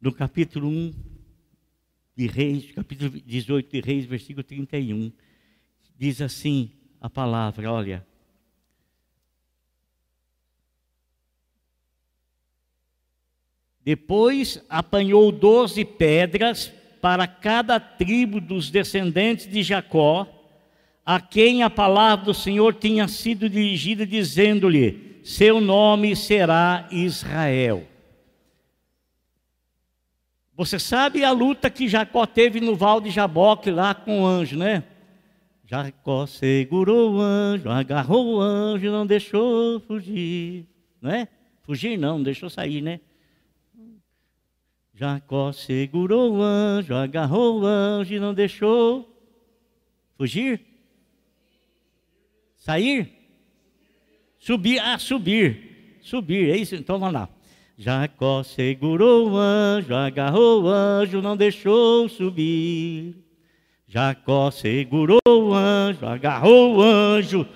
no 0.00 0.12
capítulo 0.12 0.68
1 0.68 1.11
de 2.16 2.26
Reis, 2.26 2.70
capítulo 2.72 3.10
18 3.10 3.70
de 3.70 3.80
Reis, 3.80 4.04
versículo 4.04 4.44
31, 4.44 5.12
diz 5.98 6.20
assim 6.20 6.70
a 7.00 7.08
palavra, 7.08 7.72
olha. 7.72 8.06
Depois 13.84 14.64
apanhou 14.68 15.32
doze 15.32 15.84
pedras 15.84 16.72
para 17.00 17.26
cada 17.26 17.80
tribo 17.80 18.40
dos 18.40 18.70
descendentes 18.70 19.50
de 19.50 19.62
Jacó, 19.62 20.28
a 21.04 21.20
quem 21.20 21.64
a 21.64 21.70
palavra 21.70 22.26
do 22.26 22.34
Senhor 22.34 22.74
tinha 22.74 23.08
sido 23.08 23.50
dirigida, 23.50 24.06
dizendo-lhe: 24.06 25.20
Seu 25.24 25.60
nome 25.60 26.14
será 26.14 26.86
Israel. 26.92 27.91
Você 30.54 30.78
sabe 30.78 31.24
a 31.24 31.32
luta 31.32 31.70
que 31.70 31.88
Jacó 31.88 32.26
teve 32.26 32.60
no 32.60 32.76
val 32.76 33.00
de 33.00 33.10
Jaboque 33.10 33.70
lá 33.70 33.94
com 33.94 34.22
o 34.22 34.26
anjo, 34.26 34.56
né? 34.56 34.84
Jacó 35.64 36.26
segurou 36.26 37.14
o 37.14 37.20
anjo, 37.20 37.70
agarrou 37.70 38.34
o 38.34 38.40
anjo, 38.40 38.90
não 38.90 39.06
deixou 39.06 39.80
fugir, 39.80 40.66
não 41.00 41.10
é? 41.10 41.26
Fugir 41.62 41.96
não, 41.96 42.18
não 42.18 42.22
deixou 42.22 42.50
sair, 42.50 42.82
né? 42.82 43.00
Jacó 44.92 45.50
segurou 45.52 46.36
o 46.36 46.42
anjo, 46.42 46.94
agarrou 46.94 47.60
o 47.60 47.66
anjo 47.66 48.12
e 48.12 48.20
não 48.20 48.34
deixou 48.34 49.08
fugir? 50.18 50.60
Sair? 52.58 53.10
Subir, 54.38 54.78
ah, 54.80 54.98
subir, 54.98 55.98
subir, 56.02 56.50
é 56.50 56.56
isso, 56.56 56.74
então 56.74 56.98
vamos 56.98 57.14
lá. 57.14 57.28
Jacó 57.76 58.42
segurou 58.42 59.30
o 59.30 59.36
anjo, 59.36 59.94
agarrou 59.94 60.64
o 60.64 60.68
anjo, 60.68 61.22
não 61.22 61.36
deixou 61.36 62.08
subir. 62.08 63.16
Jacó 63.88 64.50
segurou 64.50 65.20
o 65.26 65.54
anjo, 65.54 66.06
agarrou 66.06 66.76
o 66.76 66.82
anjo. 66.82 67.46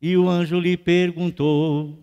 E 0.00 0.16
o 0.16 0.28
anjo 0.28 0.60
lhe 0.60 0.76
perguntou: 0.76 1.98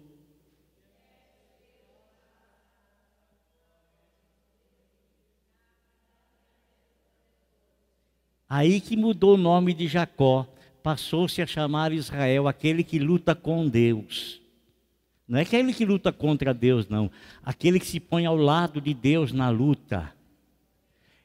Aí 8.47 8.79
que 8.79 8.95
mudou 8.95 9.33
o 9.35 9.37
nome 9.37 9.73
de 9.73 9.87
Jacó, 9.87 10.47
passou-se 10.81 11.41
a 11.41 11.47
chamar 11.47 11.91
Israel, 11.91 12.47
aquele 12.47 12.83
que 12.83 12.99
luta 12.99 13.35
com 13.35 13.67
Deus. 13.67 14.44
Não 15.27 15.39
é 15.39 15.41
aquele 15.41 15.73
que 15.73 15.85
luta 15.85 16.11
contra 16.11 16.53
Deus, 16.53 16.87
não. 16.87 17.09
Aquele 17.43 17.79
que 17.79 17.87
se 17.87 17.99
põe 17.99 18.25
ao 18.25 18.35
lado 18.35 18.79
de 18.79 18.93
Deus 18.93 19.31
na 19.31 19.49
luta. 19.49 20.13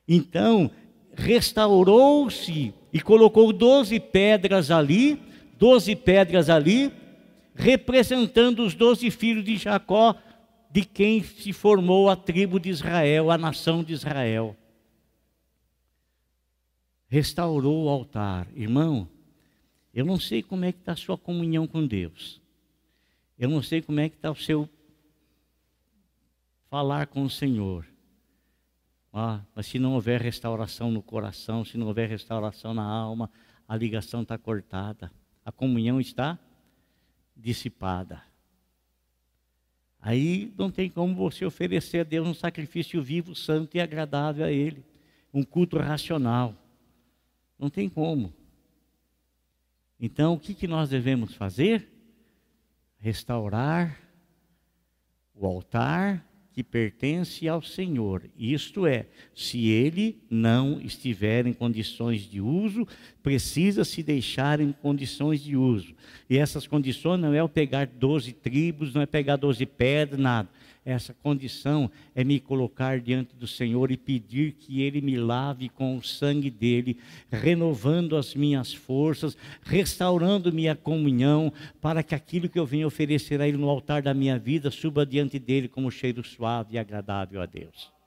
Então, 0.09 0.71
restaurou-se 1.15 2.75
e 2.93 3.01
colocou 3.01 3.53
doze 3.53 4.01
pedras 4.01 4.71
ali, 4.71 5.21
doze 5.59 5.95
pedras 5.95 6.49
ali, 6.49 6.93
representando 7.55 8.65
os 8.65 8.75
doze 8.75 9.11
filhos 9.11 9.45
de 9.45 9.57
Jacó, 9.57 10.15
de 10.73 10.85
quem 10.85 11.23
se 11.23 11.53
formou 11.53 12.09
a 12.09 12.17
tribo 12.17 12.59
de 12.59 12.71
Israel, 12.71 13.31
a 13.31 13.37
nação 13.37 13.85
de 13.85 13.93
Israel. 13.93 14.57
Restaurou 17.09 17.85
o 17.85 17.89
altar. 17.89 18.47
Irmão, 18.55 19.09
eu 19.93 20.07
não 20.07 20.19
sei 20.19 20.43
como 20.43 20.65
é 20.65 20.73
que 20.73 20.79
está 20.79 20.93
a 20.93 20.97
sua 20.97 21.19
comunhão 21.19 21.67
com 21.67 21.87
Deus. 21.87 22.40
Eu 23.41 23.49
não 23.49 23.63
sei 23.63 23.81
como 23.81 23.99
é 24.01 24.09
que 24.11 24.17
está 24.17 24.31
o 24.31 24.37
seu 24.37 24.69
falar 26.69 27.07
com 27.07 27.23
o 27.23 27.31
Senhor. 27.31 27.87
Ah, 29.11 29.41
mas 29.55 29.65
se 29.65 29.79
não 29.79 29.95
houver 29.95 30.21
restauração 30.21 30.91
no 30.91 31.03
coração, 31.03 31.65
se 31.65 31.79
não 31.79 31.87
houver 31.87 32.07
restauração 32.07 32.75
na 32.75 32.85
alma, 32.85 33.31
a 33.67 33.75
ligação 33.75 34.21
está 34.21 34.37
cortada, 34.37 35.11
a 35.43 35.51
comunhão 35.51 35.99
está 35.99 36.39
dissipada. 37.35 38.23
Aí 39.99 40.53
não 40.59 40.71
tem 40.71 40.91
como 40.91 41.15
você 41.15 41.47
oferecer 41.47 42.01
a 42.01 42.05
Deus 42.05 42.29
um 42.29 42.35
sacrifício 42.35 43.03
vivo, 43.03 43.35
santo 43.35 43.75
e 43.75 43.81
agradável 43.81 44.45
a 44.45 44.53
Ele, 44.53 44.85
um 45.33 45.43
culto 45.43 45.79
racional. 45.79 46.55
Não 47.59 47.71
tem 47.71 47.89
como. 47.89 48.35
Então, 49.99 50.35
o 50.35 50.39
que, 50.39 50.53
que 50.53 50.69
nós 50.69 50.91
devemos 50.91 51.35
fazer? 51.35 52.00
Restaurar 53.01 53.99
o 55.35 55.47
altar 55.47 56.25
que 56.53 56.63
pertence 56.63 57.49
ao 57.49 57.63
Senhor. 57.63 58.29
Isto 58.37 58.87
é, 58.87 59.07
se 59.35 59.69
ele 59.69 60.21
não 60.29 60.81
estiver 60.81 61.47
em 61.47 61.53
condições 61.53 62.23
de 62.23 62.41
uso, 62.41 62.87
precisa 63.23 63.85
se 63.85 64.03
deixar 64.03 64.61
em 64.61 64.73
condições 64.73 65.41
de 65.41 65.57
uso. 65.57 65.95
E 66.29 66.37
essas 66.37 66.67
condições 66.67 67.21
não 67.21 67.33
é 67.33 67.43
o 67.43 67.49
pegar 67.49 67.87
doze 67.87 68.33
tribos, 68.33 68.93
não 68.93 69.01
é 69.01 69.07
pegar 69.07 69.37
doze 69.37 69.65
pedras, 69.65 70.21
nada 70.21 70.49
essa 70.91 71.15
condição 71.15 71.91
é 72.15 72.25
me 72.25 72.41
colocar 72.41 73.01
diante 73.01 73.35
do 73.35 73.47
Senhor 73.47 73.91
e 73.91 73.97
pedir 73.97 74.53
que 74.53 74.83
Ele 74.83 75.01
me 75.01 75.17
lave 75.17 75.69
com 75.69 75.97
o 75.97 76.03
sangue 76.03 76.51
dele, 76.51 76.99
renovando 77.31 78.17
as 78.17 78.35
minhas 78.35 78.73
forças, 78.73 79.37
restaurando 79.63 80.53
minha 80.53 80.75
comunhão, 80.75 81.53
para 81.81 82.03
que 82.03 82.15
aquilo 82.15 82.49
que 82.49 82.59
eu 82.59 82.67
venho 82.67 82.87
oferecer 82.87 83.41
a 83.41 83.49
Ele 83.49 83.57
no 83.57 83.69
altar 83.69 84.03
da 84.03 84.15
minha 84.15 84.39
vida 84.39 84.71
suba 84.71 85.07
diante 85.07 85.39
dele 85.39 85.69
como 85.69 85.91
cheiro 85.91 86.25
suave 86.25 86.75
e 86.75 86.79
agradável 86.79 87.41
a 87.41 87.47
Deus. 87.47 88.00